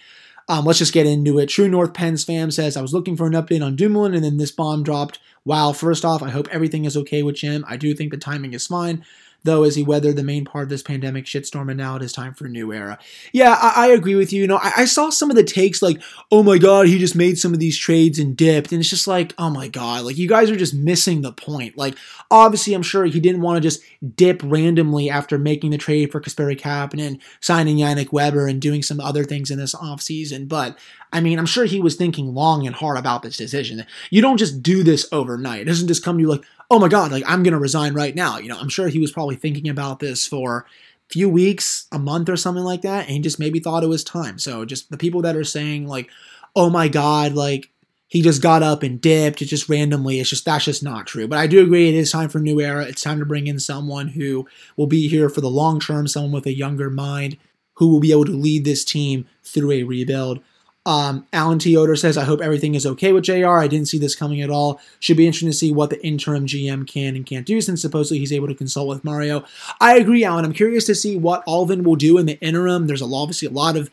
Um, 0.48 0.64
let's 0.64 0.78
just 0.78 0.94
get 0.94 1.04
into 1.06 1.38
it. 1.38 1.50
True 1.50 1.68
North 1.68 1.92
Pens 1.92 2.24
fam 2.24 2.50
says, 2.50 2.74
I 2.74 2.80
was 2.80 2.94
looking 2.94 3.18
for 3.18 3.26
an 3.26 3.34
update 3.34 3.62
on 3.62 3.76
Dumoulin, 3.76 4.14
and 4.14 4.24
then 4.24 4.38
this 4.38 4.50
bomb 4.50 4.82
dropped. 4.82 5.18
Wow, 5.44 5.74
first 5.74 6.06
off, 6.06 6.22
I 6.22 6.30
hope 6.30 6.48
everything 6.50 6.86
is 6.86 6.96
okay 6.96 7.22
with 7.22 7.36
Jim. 7.36 7.66
I 7.68 7.76
do 7.76 7.92
think 7.92 8.12
the 8.12 8.16
timing 8.16 8.54
is 8.54 8.66
fine 8.66 9.04
though, 9.44 9.62
as 9.62 9.76
he 9.76 9.82
weathered 9.82 10.16
the 10.16 10.22
main 10.22 10.44
part 10.44 10.64
of 10.64 10.68
this 10.68 10.82
pandemic 10.82 11.26
shitstorm, 11.26 11.68
and 11.68 11.78
now 11.78 11.96
it 11.96 12.02
is 12.02 12.12
time 12.12 12.34
for 12.34 12.46
a 12.46 12.50
new 12.50 12.72
era. 12.72 12.98
Yeah, 13.32 13.56
I, 13.60 13.86
I 13.86 13.86
agree 13.88 14.14
with 14.14 14.32
you. 14.32 14.42
You 14.42 14.48
know, 14.48 14.58
I, 14.62 14.72
I, 14.78 14.84
saw 14.86 15.10
some 15.10 15.30
of 15.30 15.36
the 15.36 15.44
takes 15.44 15.82
like, 15.82 16.02
oh 16.32 16.42
my 16.42 16.58
god, 16.58 16.86
he 16.86 16.98
just 16.98 17.14
made 17.14 17.38
some 17.38 17.52
of 17.52 17.60
these 17.60 17.78
trades 17.78 18.18
and 18.18 18.36
dipped, 18.36 18.72
and 18.72 18.80
it's 18.80 18.90
just 18.90 19.06
like, 19.06 19.34
oh 19.38 19.50
my 19.50 19.68
god, 19.68 20.04
like 20.04 20.18
you 20.18 20.28
guys 20.28 20.50
are 20.50 20.56
just 20.56 20.74
missing 20.74 21.22
the 21.22 21.32
point. 21.32 21.76
Like, 21.76 21.96
obviously, 22.30 22.74
I'm 22.74 22.82
sure 22.82 23.04
he 23.04 23.20
didn't 23.20 23.42
want 23.42 23.56
to 23.56 23.60
just 23.60 23.82
dip 24.16 24.40
randomly 24.42 25.10
after 25.10 25.38
making 25.38 25.70
the 25.70 25.78
trade 25.78 26.10
for 26.10 26.20
Kasperi 26.20 26.58
Kapanen, 26.58 27.20
signing 27.40 27.76
Yannick 27.76 28.12
Weber, 28.12 28.46
and 28.46 28.60
doing 28.60 28.82
some 28.82 29.00
other 29.00 29.24
things 29.24 29.50
in 29.50 29.58
this 29.58 29.74
offseason, 29.74 30.48
but 30.48 30.78
I 31.14 31.20
mean, 31.20 31.38
I'm 31.38 31.46
sure 31.46 31.64
he 31.64 31.80
was 31.80 31.94
thinking 31.94 32.34
long 32.34 32.66
and 32.66 32.74
hard 32.74 32.98
about 32.98 33.22
this 33.22 33.36
decision. 33.36 33.86
You 34.10 34.20
don't 34.20 34.36
just 34.36 34.64
do 34.64 34.82
this 34.82 35.06
overnight. 35.12 35.60
It 35.60 35.66
doesn't 35.66 35.86
just 35.86 36.02
come 36.04 36.16
to 36.16 36.22
you 36.22 36.28
like, 36.28 36.44
oh 36.70 36.78
my 36.78 36.88
God, 36.88 37.12
like 37.12 37.24
I'm 37.26 37.42
going 37.42 37.52
to 37.52 37.58
resign 37.58 37.94
right 37.94 38.14
now. 38.14 38.38
You 38.38 38.48
know, 38.48 38.58
I'm 38.58 38.68
sure 38.68 38.88
he 38.88 38.98
was 38.98 39.12
probably 39.12 39.36
thinking 39.36 39.68
about 39.68 40.00
this 40.00 40.26
for 40.26 40.66
a 41.08 41.12
few 41.12 41.28
weeks, 41.28 41.86
a 41.92 41.98
month 41.98 42.28
or 42.28 42.36
something 42.36 42.64
like 42.64 42.82
that. 42.82 43.06
And 43.06 43.16
he 43.16 43.20
just 43.20 43.38
maybe 43.38 43.60
thought 43.60 43.84
it 43.84 43.88
was 43.88 44.04
time. 44.04 44.38
So 44.38 44.64
just 44.64 44.90
the 44.90 44.96
people 44.96 45.22
that 45.22 45.36
are 45.36 45.44
saying 45.44 45.86
like, 45.86 46.08
oh 46.56 46.70
my 46.70 46.88
God, 46.88 47.32
like 47.32 47.70
he 48.08 48.22
just 48.22 48.42
got 48.42 48.62
up 48.62 48.82
and 48.82 49.00
dipped. 49.00 49.42
It 49.42 49.46
just 49.46 49.68
randomly. 49.68 50.20
It's 50.20 50.30
just 50.30 50.44
that's 50.44 50.66
just 50.66 50.82
not 50.82 51.06
true. 51.06 51.26
But 51.26 51.38
I 51.38 51.46
do 51.46 51.62
agree. 51.62 51.88
It 51.88 51.94
is 51.94 52.12
time 52.12 52.28
for 52.28 52.38
a 52.38 52.42
new 52.42 52.60
era. 52.60 52.84
It's 52.84 53.02
time 53.02 53.18
to 53.18 53.26
bring 53.26 53.46
in 53.46 53.58
someone 53.58 54.08
who 54.08 54.46
will 54.76 54.86
be 54.86 55.08
here 55.08 55.28
for 55.28 55.40
the 55.40 55.50
long 55.50 55.80
term. 55.80 56.06
Someone 56.06 56.32
with 56.32 56.46
a 56.46 56.56
younger 56.56 56.90
mind 56.90 57.36
who 57.74 57.88
will 57.88 58.00
be 58.00 58.12
able 58.12 58.24
to 58.24 58.32
lead 58.32 58.64
this 58.64 58.84
team 58.84 59.26
through 59.42 59.72
a 59.72 59.82
rebuild. 59.82 60.40
Um, 60.86 61.26
Alan 61.32 61.58
Teoder 61.58 61.98
says, 61.98 62.18
I 62.18 62.24
hope 62.24 62.42
everything 62.42 62.74
is 62.74 62.84
okay 62.84 63.12
with 63.12 63.24
JR. 63.24 63.58
I 63.58 63.68
didn't 63.68 63.88
see 63.88 63.98
this 63.98 64.14
coming 64.14 64.42
at 64.42 64.50
all. 64.50 64.80
Should 65.00 65.16
be 65.16 65.26
interesting 65.26 65.48
to 65.48 65.56
see 65.56 65.72
what 65.72 65.88
the 65.88 66.04
interim 66.04 66.46
GM 66.46 66.86
can 66.86 67.16
and 67.16 67.24
can't 67.24 67.46
do 67.46 67.60
since 67.62 67.80
supposedly 67.80 68.18
he's 68.18 68.32
able 68.32 68.48
to 68.48 68.54
consult 68.54 68.88
with 68.88 69.02
Mario. 69.02 69.44
I 69.80 69.96
agree, 69.96 70.24
Alan. 70.24 70.44
I'm 70.44 70.52
curious 70.52 70.84
to 70.86 70.94
see 70.94 71.16
what 71.16 71.44
Allvin 71.46 71.84
will 71.84 71.96
do 71.96 72.18
in 72.18 72.26
the 72.26 72.38
interim. 72.40 72.86
There's 72.86 73.00
obviously 73.00 73.48
a 73.48 73.52
lot 73.52 73.76
of 73.76 73.90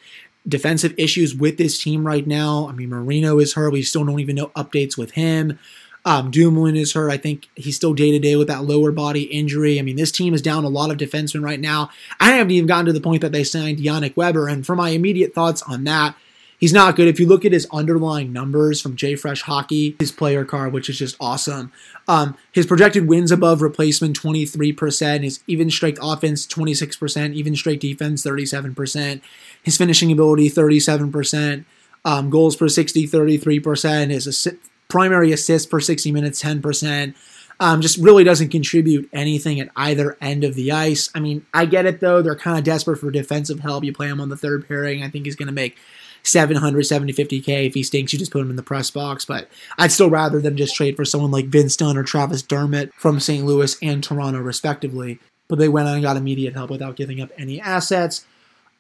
defensive 0.48 0.94
issues 0.98 1.34
with 1.34 1.58
this 1.58 1.82
team 1.82 2.06
right 2.06 2.28
now. 2.28 2.68
I 2.68 2.74
mean, 2.74 2.90
Marino 2.90 3.40
is 3.40 3.54
hurt. 3.54 3.72
We 3.72 3.84
still 3.84 4.04
don't 4.04 4.20
even 4.20 4.36
know 4.36 4.48
updates 4.48 4.98
with 4.98 5.12
him. 5.12 5.60
Um, 6.04 6.32
Dumoulin 6.32 6.76
is 6.76 6.94
hurt. 6.94 7.12
I 7.12 7.18
think 7.18 7.48
he's 7.56 7.76
still 7.76 7.94
day 7.94 8.12
to 8.12 8.20
day 8.20 8.36
with 8.36 8.48
that 8.48 8.64
lower 8.64 8.92
body 8.92 9.24
injury. 9.24 9.80
I 9.80 9.84
mean, 9.84 9.98
this 9.98 10.12
team 10.12 10.34
is 10.34 10.42
down 10.42 10.64
a 10.64 10.70
lot 10.70 10.90
of 10.90 10.98
defensemen 10.98 11.44
right 11.44 11.60
now. 11.60 11.92
I 12.20 12.32
haven't 12.32 12.52
even 12.52 12.68
gotten 12.68 12.88
to 12.88 12.94
the 12.94 13.02
point 13.02 13.22
that 13.22 13.32
they 13.32 13.44
signed 13.44 13.78
Yannick 13.78 14.18
Weber. 14.18 14.48
And 14.48 14.66
for 14.66 14.76
my 14.76 14.90
immediate 14.90 15.36
thoughts 15.36 15.62
on 15.62 15.84
that, 15.84 16.16
he's 16.62 16.72
not 16.72 16.96
good. 16.96 17.10
If 17.10 17.20
you 17.20 17.28
look 17.28 17.44
at 17.44 17.52
his 17.52 17.68
underlying 17.74 18.32
numbers 18.32 18.80
from 18.80 18.96
JFresh 18.96 19.42
Hockey, 19.42 19.98
his 20.00 20.14
player 20.14 20.46
card, 20.46 20.72
which 20.72 20.88
is 20.88 20.98
just 20.98 21.18
awesome, 21.20 21.74
um, 22.08 22.38
his 22.54 22.66
projected 22.66 23.08
wins 23.08 23.32
above 23.32 23.62
replacement 23.62 24.18
23%, 24.18 25.24
his 25.24 25.44
even 25.48 25.70
strength 25.70 26.00
offense 26.02 26.48
26%, 26.48 27.34
even 27.34 27.56
strength 27.58 27.82
defense 27.82 28.24
37%, 28.24 29.22
his 29.64 29.78
finishing 29.78 30.12
ability 30.12 30.50
37%. 30.50 31.66
Um, 32.04 32.32
goals 32.32 32.56
per 32.56 32.68
60, 32.68 33.08
33%. 33.08 34.10
His 34.10 34.28
assi- 34.28 34.58
primary 34.88 35.32
assists 35.32 35.68
per 35.68 35.80
60 35.80 36.12
minutes, 36.12 36.42
10%. 36.42 37.14
Um, 37.60 37.80
just 37.80 38.00
really 38.00 38.24
doesn't 38.24 38.50
contribute 38.50 39.08
anything 39.14 39.60
at 39.60 39.70
either 39.76 40.18
end 40.20 40.44
of 40.44 40.56
the 40.56 40.72
ice. 40.72 41.12
I 41.14 41.20
mean, 41.20 41.46
I 41.54 41.66
get 41.66 41.86
it 41.86 42.00
though. 42.00 42.24
They're 42.24 42.36
kind 42.36 42.58
of 42.58 42.64
desperate 42.64 42.98
for 42.98 43.12
defensive 43.12 43.60
help. 43.60 43.84
You 43.84 43.94
play 43.94 44.08
him 44.08 44.20
on 44.20 44.30
the 44.30 44.36
third 44.36 44.68
pairing. 44.68 45.04
I 45.04 45.10
think 45.12 45.26
he's 45.26 45.36
going 45.36 45.48
to 45.48 45.54
make 45.54 45.78
700, 46.24 46.84
70, 46.84 47.14
50K. 47.14 47.68
If 47.68 47.74
he 47.74 47.84
stinks, 47.84 48.14
you 48.14 48.20
just 48.20 48.32
put 48.32 48.42
him 48.42 48.50
in 48.50 48.56
the 48.56 48.64
press 48.64 48.92
box. 48.92 49.26
But 49.26 49.50
I'd 49.78 49.92
still 49.92 50.10
rather 50.10 50.40
them 50.40 50.56
just 50.56 50.76
trade 50.76 50.96
for 50.96 51.06
someone 51.06 51.32
like 51.32 51.46
Vince 51.46 51.76
Dunn 51.76 51.98
or 51.98 52.04
Travis 52.04 52.42
Dermott 52.42 52.94
from 52.94 53.20
St. 53.20 53.46
Louis 53.46 53.78
and 53.82 54.04
Toronto, 54.04 54.40
respectively. 54.40 55.20
But 55.48 55.60
they 55.60 55.70
went 55.70 55.90
and 55.90 56.02
got 56.02 56.18
immediate 56.18 56.54
help 56.54 56.70
without 56.70 56.96
giving 56.96 57.22
up 57.22 57.30
any 57.38 57.60
assets. 57.60 58.26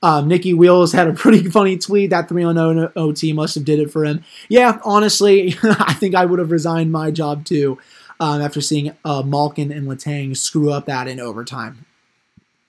Um, 0.04 0.28
Nikki 0.28 0.54
Wheels 0.54 0.94
had 0.94 1.08
a 1.08 1.14
pretty 1.14 1.50
funny 1.52 1.78
tweet. 1.78 2.10
That 2.10 2.30
3 2.30 2.44
on 2.44 2.56
0 2.56 2.92
OT 2.96 3.34
must 3.34 3.56
have 3.56 3.66
did 3.66 3.80
it 3.80 3.92
for 3.92 4.06
him. 4.06 4.24
Yeah, 4.50 4.80
honestly, 4.84 5.56
I 5.64 5.94
think 5.94 6.16
I 6.16 6.26
would 6.26 6.40
have 6.40 6.52
resigned 6.52 6.92
my 6.92 7.12
job 7.12 7.46
too 7.46 7.78
um, 8.20 8.42
after 8.42 8.62
seeing 8.62 8.96
uh, 9.06 9.22
Malkin 9.24 9.72
and 9.72 9.88
Letang 9.88 10.36
screw 10.36 10.72
up 10.72 10.86
that 10.86 11.08
in 11.08 11.20
overtime 11.20 11.86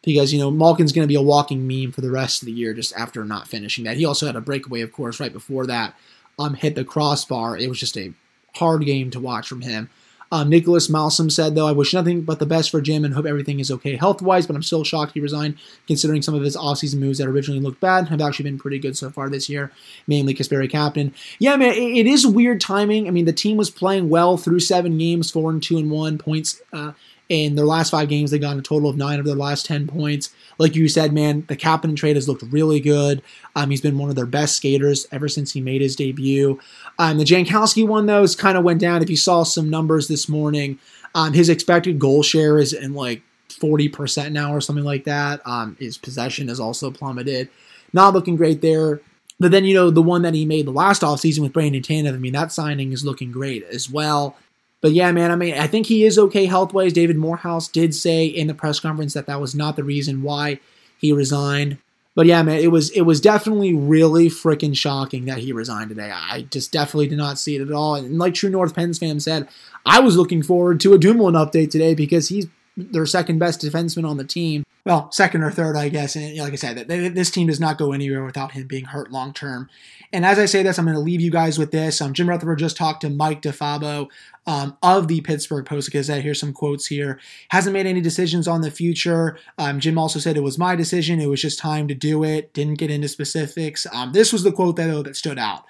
because 0.02 0.32
you 0.32 0.38
know 0.38 0.50
Malkin's 0.50 0.92
going 0.92 1.04
to 1.04 1.08
be 1.08 1.14
a 1.14 1.22
walking 1.22 1.66
meme 1.66 1.92
for 1.92 2.00
the 2.00 2.10
rest 2.10 2.42
of 2.42 2.46
the 2.46 2.52
year 2.52 2.74
just 2.74 2.94
after 2.96 3.24
not 3.24 3.48
finishing 3.48 3.84
that. 3.84 3.96
He 3.96 4.04
also 4.04 4.26
had 4.26 4.36
a 4.36 4.40
breakaway, 4.40 4.80
of 4.80 4.92
course, 4.92 5.20
right 5.20 5.32
before 5.32 5.66
that. 5.66 5.94
Um, 6.38 6.54
hit 6.54 6.74
the 6.74 6.84
crossbar. 6.84 7.56
It 7.56 7.68
was 7.68 7.78
just 7.78 7.96
a 7.96 8.12
hard 8.54 8.84
game 8.84 9.10
to 9.10 9.20
watch 9.20 9.48
from 9.48 9.62
him. 9.62 9.90
Um, 10.32 10.48
Nicholas 10.48 10.88
Malsom 10.88 11.30
said, 11.30 11.54
though, 11.54 11.66
I 11.66 11.72
wish 11.72 11.92
nothing 11.92 12.22
but 12.22 12.38
the 12.38 12.46
best 12.46 12.70
for 12.70 12.80
Jim 12.80 13.04
and 13.04 13.12
hope 13.12 13.26
everything 13.26 13.60
is 13.60 13.70
okay 13.70 13.96
health 13.96 14.22
wise, 14.22 14.46
but 14.46 14.56
I'm 14.56 14.62
still 14.62 14.82
shocked 14.82 15.12
he 15.12 15.20
resigned 15.20 15.58
considering 15.86 16.22
some 16.22 16.34
of 16.34 16.42
his 16.42 16.56
offseason 16.56 17.00
moves 17.00 17.18
that 17.18 17.28
originally 17.28 17.60
looked 17.60 17.80
bad 17.80 18.08
have 18.08 18.22
actually 18.22 18.44
been 18.44 18.58
pretty 18.58 18.78
good 18.78 18.96
so 18.96 19.10
far 19.10 19.28
this 19.28 19.50
year, 19.50 19.72
mainly 20.06 20.34
Kasperi 20.34 20.70
Kapanen. 20.70 21.12
Yeah, 21.38 21.56
man, 21.56 21.74
it, 21.74 21.98
it 21.98 22.06
is 22.06 22.26
weird 22.26 22.62
timing. 22.62 23.08
I 23.08 23.10
mean, 23.10 23.26
the 23.26 23.32
team 23.34 23.58
was 23.58 23.68
playing 23.68 24.08
well 24.08 24.38
through 24.38 24.60
seven 24.60 24.96
games, 24.96 25.30
four 25.30 25.50
and 25.50 25.62
two 25.62 25.76
and 25.76 25.90
one 25.90 26.16
points. 26.16 26.62
Uh, 26.72 26.92
in 27.28 27.54
their 27.54 27.64
last 27.64 27.90
five 27.90 28.08
games, 28.08 28.30
they 28.30 28.38
got 28.38 28.56
a 28.56 28.62
total 28.62 28.90
of 28.90 28.96
nine 28.96 29.18
of 29.18 29.24
their 29.24 29.34
last 29.34 29.64
10 29.66 29.86
points. 29.86 30.30
Like 30.58 30.74
you 30.74 30.88
said, 30.88 31.12
man, 31.12 31.44
the 31.48 31.56
Kapanen 31.56 31.96
trade 31.96 32.16
has 32.16 32.28
looked 32.28 32.42
really 32.42 32.80
good. 32.80 33.22
Um, 33.56 33.70
he's 33.70 33.80
been 33.80 33.98
one 33.98 34.10
of 34.10 34.16
their 34.16 34.26
best 34.26 34.56
skaters 34.56 35.06
ever 35.12 35.28
since 35.28 35.52
he 35.52 35.60
made 35.60 35.80
his 35.80 35.96
debut. 35.96 36.60
Um, 36.98 37.18
the 37.18 37.24
Jankowski 37.24 37.86
one, 37.86 38.06
though, 38.06 38.22
is 38.22 38.36
kind 38.36 38.58
of 38.58 38.64
went 38.64 38.80
down. 38.80 39.02
If 39.02 39.10
you 39.10 39.16
saw 39.16 39.44
some 39.44 39.70
numbers 39.70 40.08
this 40.08 40.28
morning, 40.28 40.78
um, 41.14 41.32
his 41.32 41.48
expected 41.48 41.98
goal 41.98 42.22
share 42.22 42.58
is 42.58 42.72
in 42.72 42.92
like 42.92 43.22
40% 43.48 44.32
now 44.32 44.54
or 44.54 44.60
something 44.60 44.84
like 44.84 45.04
that. 45.04 45.40
Um, 45.46 45.76
his 45.78 45.96
possession 45.96 46.48
has 46.48 46.60
also 46.60 46.90
plummeted. 46.90 47.48
Not 47.92 48.14
looking 48.14 48.36
great 48.36 48.60
there. 48.62 49.00
But 49.38 49.50
then, 49.50 49.64
you 49.64 49.74
know, 49.74 49.90
the 49.90 50.02
one 50.02 50.22
that 50.22 50.34
he 50.34 50.44
made 50.44 50.66
the 50.66 50.72
last 50.72 51.02
offseason 51.02 51.40
with 51.40 51.52
Brandon 51.52 51.82
Tanev, 51.82 52.14
I 52.14 52.18
mean, 52.18 52.32
that 52.32 52.52
signing 52.52 52.92
is 52.92 53.04
looking 53.04 53.32
great 53.32 53.64
as 53.64 53.90
well. 53.90 54.36
But 54.82 54.92
yeah, 54.92 55.10
man, 55.12 55.30
I 55.30 55.36
mean, 55.36 55.54
I 55.54 55.68
think 55.68 55.86
he 55.86 56.04
is 56.04 56.18
okay 56.18 56.44
health 56.44 56.74
wise. 56.74 56.92
David 56.92 57.16
Morehouse 57.16 57.68
did 57.68 57.94
say 57.94 58.26
in 58.26 58.48
the 58.48 58.54
press 58.54 58.80
conference 58.80 59.14
that 59.14 59.26
that 59.26 59.40
was 59.40 59.54
not 59.54 59.76
the 59.76 59.84
reason 59.84 60.22
why 60.22 60.58
he 60.98 61.12
resigned. 61.12 61.78
But 62.14 62.26
yeah, 62.26 62.42
man, 62.42 62.58
it 62.58 62.70
was 62.70 62.90
it 62.90 63.02
was 63.02 63.20
definitely 63.20 63.72
really 63.72 64.28
freaking 64.28 64.76
shocking 64.76 65.24
that 65.26 65.38
he 65.38 65.52
resigned 65.52 65.88
today. 65.88 66.12
I 66.12 66.42
just 66.50 66.70
definitely 66.72 67.08
did 67.08 67.16
not 67.16 67.38
see 67.38 67.56
it 67.56 67.62
at 67.62 67.72
all. 67.72 67.94
And 67.94 68.18
like 68.18 68.34
True 68.34 68.50
North 68.50 68.74
Pens 68.74 68.98
fan 68.98 69.18
said, 69.20 69.48
I 69.86 70.00
was 70.00 70.16
looking 70.16 70.42
forward 70.42 70.80
to 70.80 70.92
a 70.92 70.98
Dumoulin 70.98 71.34
update 71.34 71.70
today 71.70 71.94
because 71.94 72.28
he's 72.28 72.48
their 72.76 73.06
second 73.06 73.38
best 73.38 73.60
defenseman 73.60 74.08
on 74.08 74.16
the 74.16 74.24
team. 74.24 74.64
Well, 74.84 75.12
second 75.12 75.42
or 75.42 75.50
third, 75.50 75.76
I 75.76 75.88
guess. 75.88 76.16
And 76.16 76.36
like 76.38 76.52
I 76.52 76.56
said, 76.56 76.88
this 76.88 77.30
team 77.30 77.46
does 77.46 77.60
not 77.60 77.78
go 77.78 77.92
anywhere 77.92 78.24
without 78.24 78.52
him 78.52 78.66
being 78.66 78.86
hurt 78.86 79.12
long 79.12 79.32
term. 79.32 79.68
And 80.12 80.26
as 80.26 80.38
I 80.38 80.46
say 80.46 80.62
this, 80.62 80.78
I'm 80.78 80.84
going 80.84 80.96
to 80.96 81.00
leave 81.00 81.20
you 81.20 81.30
guys 81.30 81.58
with 81.58 81.70
this. 81.70 82.00
Um, 82.00 82.12
Jim 82.12 82.28
Rutherford 82.28 82.58
just 82.58 82.76
talked 82.76 83.02
to 83.02 83.10
Mike 83.10 83.42
DeFabo 83.42 84.08
um, 84.46 84.76
of 84.82 85.08
the 85.08 85.20
Pittsburgh 85.20 85.64
Post 85.64 85.92
Gazette. 85.92 86.22
Here's 86.22 86.40
some 86.40 86.52
quotes 86.52 86.86
here. 86.86 87.20
Hasn't 87.48 87.72
made 87.72 87.86
any 87.86 88.00
decisions 88.00 88.48
on 88.48 88.60
the 88.60 88.70
future. 88.70 89.38
Um, 89.56 89.80
Jim 89.80 89.96
also 89.96 90.18
said 90.18 90.36
it 90.36 90.42
was 90.42 90.58
my 90.58 90.74
decision. 90.74 91.20
It 91.20 91.28
was 91.28 91.40
just 91.40 91.58
time 91.58 91.88
to 91.88 91.94
do 91.94 92.24
it. 92.24 92.52
Didn't 92.52 92.78
get 92.78 92.90
into 92.90 93.08
specifics. 93.08 93.86
Um, 93.92 94.12
this 94.12 94.32
was 94.32 94.42
the 94.42 94.52
quote 94.52 94.76
that, 94.76 95.04
that 95.04 95.16
stood 95.16 95.38
out. 95.38 95.64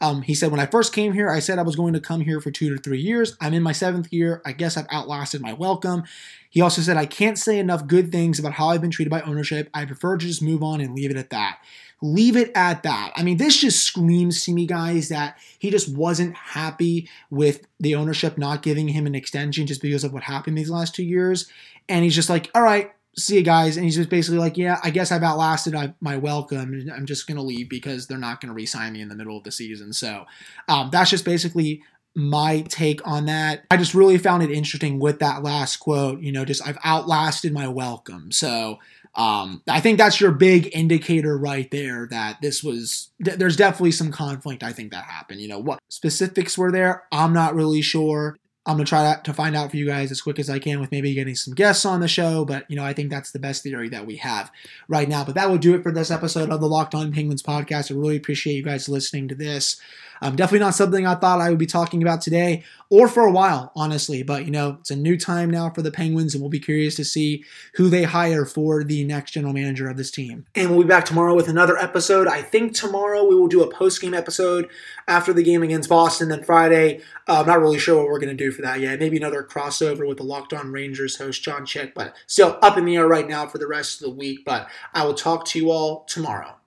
Um, 0.00 0.22
he 0.22 0.34
said, 0.34 0.50
When 0.50 0.60
I 0.60 0.66
first 0.66 0.92
came 0.92 1.12
here, 1.12 1.30
I 1.30 1.40
said 1.40 1.58
I 1.58 1.62
was 1.62 1.76
going 1.76 1.92
to 1.94 2.00
come 2.00 2.20
here 2.20 2.40
for 2.40 2.50
two 2.50 2.74
to 2.74 2.80
three 2.80 3.00
years. 3.00 3.36
I'm 3.40 3.54
in 3.54 3.62
my 3.62 3.72
seventh 3.72 4.12
year. 4.12 4.42
I 4.44 4.52
guess 4.52 4.76
I've 4.76 4.86
outlasted 4.90 5.40
my 5.40 5.52
welcome. 5.52 6.04
He 6.50 6.60
also 6.60 6.80
said, 6.80 6.96
I 6.96 7.06
can't 7.06 7.38
say 7.38 7.58
enough 7.58 7.86
good 7.86 8.10
things 8.10 8.38
about 8.38 8.54
how 8.54 8.68
I've 8.68 8.80
been 8.80 8.90
treated 8.90 9.10
by 9.10 9.20
ownership. 9.22 9.68
I 9.74 9.84
prefer 9.84 10.16
to 10.16 10.26
just 10.26 10.42
move 10.42 10.62
on 10.62 10.80
and 10.80 10.94
leave 10.94 11.10
it 11.10 11.16
at 11.16 11.30
that. 11.30 11.58
Leave 12.00 12.36
it 12.36 12.52
at 12.54 12.84
that. 12.84 13.12
I 13.16 13.24
mean, 13.24 13.38
this 13.38 13.60
just 13.60 13.84
screams 13.84 14.44
to 14.44 14.52
me, 14.52 14.66
guys, 14.66 15.08
that 15.08 15.36
he 15.58 15.70
just 15.70 15.94
wasn't 15.94 16.36
happy 16.36 17.08
with 17.28 17.66
the 17.80 17.96
ownership 17.96 18.38
not 18.38 18.62
giving 18.62 18.88
him 18.88 19.06
an 19.06 19.16
extension 19.16 19.66
just 19.66 19.82
because 19.82 20.04
of 20.04 20.12
what 20.12 20.22
happened 20.22 20.56
these 20.56 20.70
last 20.70 20.94
two 20.94 21.02
years. 21.02 21.50
And 21.88 22.04
he's 22.04 22.14
just 22.14 22.30
like, 22.30 22.50
all 22.54 22.62
right, 22.62 22.92
see 23.18 23.36
you 23.36 23.42
guys. 23.42 23.76
And 23.76 23.84
he's 23.84 23.96
just 23.96 24.08
basically 24.08 24.38
like, 24.38 24.56
yeah, 24.56 24.78
I 24.82 24.90
guess 24.90 25.12
I've 25.12 25.22
outlasted 25.22 25.74
my 26.00 26.16
welcome. 26.16 26.88
I'm 26.94 27.06
just 27.06 27.26
going 27.26 27.36
to 27.36 27.42
leave 27.42 27.68
because 27.68 28.06
they're 28.06 28.18
not 28.18 28.40
going 28.40 28.48
to 28.48 28.54
re 28.54 28.66
sign 28.66 28.92
me 28.92 29.00
in 29.00 29.08
the 29.08 29.16
middle 29.16 29.36
of 29.36 29.44
the 29.44 29.52
season. 29.52 29.92
So 29.92 30.24
um, 30.68 30.90
that's 30.90 31.10
just 31.10 31.24
basically 31.24 31.82
my 32.14 32.62
take 32.62 33.06
on 33.06 33.26
that. 33.26 33.64
I 33.70 33.76
just 33.76 33.94
really 33.94 34.18
found 34.18 34.42
it 34.42 34.50
interesting 34.50 34.98
with 34.98 35.20
that 35.20 35.42
last 35.42 35.76
quote, 35.76 36.20
you 36.20 36.32
know, 36.32 36.44
just 36.44 36.66
I've 36.66 36.78
outlasted 36.84 37.52
my 37.52 37.68
welcome. 37.68 38.32
So 38.32 38.78
um, 39.14 39.62
I 39.68 39.80
think 39.80 39.98
that's 39.98 40.20
your 40.20 40.32
big 40.32 40.70
indicator 40.74 41.36
right 41.36 41.70
there 41.70 42.06
that 42.10 42.40
this 42.40 42.62
was, 42.62 43.10
there's 43.18 43.56
definitely 43.56 43.92
some 43.92 44.10
conflict. 44.10 44.62
I 44.62 44.72
think 44.72 44.92
that 44.92 45.04
happened. 45.04 45.40
You 45.40 45.48
know, 45.48 45.58
what 45.58 45.80
specifics 45.88 46.58
were 46.58 46.72
there? 46.72 47.04
I'm 47.12 47.32
not 47.32 47.54
really 47.54 47.82
sure. 47.82 48.36
I'm 48.66 48.76
gonna 48.76 48.84
try 48.84 49.16
to 49.22 49.32
find 49.32 49.56
out 49.56 49.70
for 49.70 49.76
you 49.76 49.86
guys 49.86 50.10
as 50.10 50.20
quick 50.20 50.38
as 50.38 50.50
I 50.50 50.58
can 50.58 50.80
with 50.80 50.92
maybe 50.92 51.14
getting 51.14 51.34
some 51.34 51.54
guests 51.54 51.84
on 51.84 52.00
the 52.00 52.08
show. 52.08 52.44
But 52.44 52.70
you 52.70 52.76
know, 52.76 52.84
I 52.84 52.92
think 52.92 53.10
that's 53.10 53.30
the 53.30 53.38
best 53.38 53.62
theory 53.62 53.88
that 53.88 54.06
we 54.06 54.16
have 54.16 54.50
right 54.88 55.08
now. 55.08 55.24
But 55.24 55.36
that 55.36 55.48
will 55.48 55.58
do 55.58 55.74
it 55.74 55.82
for 55.82 55.92
this 55.92 56.10
episode 56.10 56.50
of 56.50 56.60
the 56.60 56.68
Locked 56.68 56.94
On 56.94 57.12
Penguins 57.12 57.42
podcast. 57.42 57.90
I 57.90 57.94
really 57.94 58.16
appreciate 58.16 58.54
you 58.54 58.62
guys 58.62 58.88
listening 58.88 59.28
to 59.28 59.34
this. 59.34 59.80
Um, 60.20 60.36
definitely 60.36 60.60
not 60.60 60.74
something 60.74 61.06
I 61.06 61.14
thought 61.14 61.40
I 61.40 61.50
would 61.50 61.58
be 61.58 61.66
talking 61.66 62.02
about 62.02 62.20
today 62.20 62.64
or 62.90 63.08
for 63.08 63.24
a 63.24 63.30
while, 63.30 63.70
honestly. 63.76 64.22
But, 64.22 64.44
you 64.44 64.50
know, 64.50 64.78
it's 64.80 64.90
a 64.90 64.96
new 64.96 65.18
time 65.18 65.50
now 65.50 65.70
for 65.70 65.82
the 65.82 65.90
Penguins, 65.90 66.34
and 66.34 66.42
we'll 66.42 66.50
be 66.50 66.60
curious 66.60 66.94
to 66.96 67.04
see 67.04 67.44
who 67.74 67.88
they 67.88 68.04
hire 68.04 68.44
for 68.44 68.82
the 68.82 69.04
next 69.04 69.32
general 69.32 69.52
manager 69.52 69.88
of 69.88 69.96
this 69.96 70.10
team. 70.10 70.46
And 70.54 70.70
we'll 70.70 70.82
be 70.82 70.88
back 70.88 71.04
tomorrow 71.04 71.34
with 71.34 71.48
another 71.48 71.76
episode. 71.76 72.26
I 72.26 72.42
think 72.42 72.74
tomorrow 72.74 73.24
we 73.24 73.34
will 73.34 73.48
do 73.48 73.62
a 73.62 73.70
post 73.70 74.00
game 74.00 74.14
episode 74.14 74.68
after 75.06 75.32
the 75.32 75.42
game 75.42 75.62
against 75.62 75.88
Boston. 75.88 76.28
Then 76.28 76.42
Friday, 76.42 77.00
uh, 77.26 77.40
I'm 77.40 77.46
not 77.46 77.60
really 77.60 77.78
sure 77.78 77.96
what 77.96 78.06
we're 78.06 78.20
going 78.20 78.36
to 78.36 78.44
do 78.44 78.50
for 78.58 78.62
that 78.62 78.80
yet. 78.80 78.98
Maybe 78.98 79.16
another 79.16 79.44
crossover 79.44 80.06
with 80.06 80.16
the 80.16 80.24
Locked 80.24 80.52
On 80.52 80.72
Rangers 80.72 81.16
host, 81.16 81.44
John 81.44 81.64
Chick, 81.64 81.94
but 81.94 82.12
still 82.26 82.58
up 82.60 82.76
in 82.76 82.84
the 82.84 82.96
air 82.96 83.06
right 83.06 83.28
now 83.28 83.46
for 83.46 83.58
the 83.58 83.68
rest 83.68 84.02
of 84.02 84.08
the 84.08 84.14
week. 84.14 84.44
But 84.44 84.68
I 84.92 85.04
will 85.04 85.14
talk 85.14 85.44
to 85.46 85.58
you 85.60 85.70
all 85.70 86.04
tomorrow. 86.08 86.57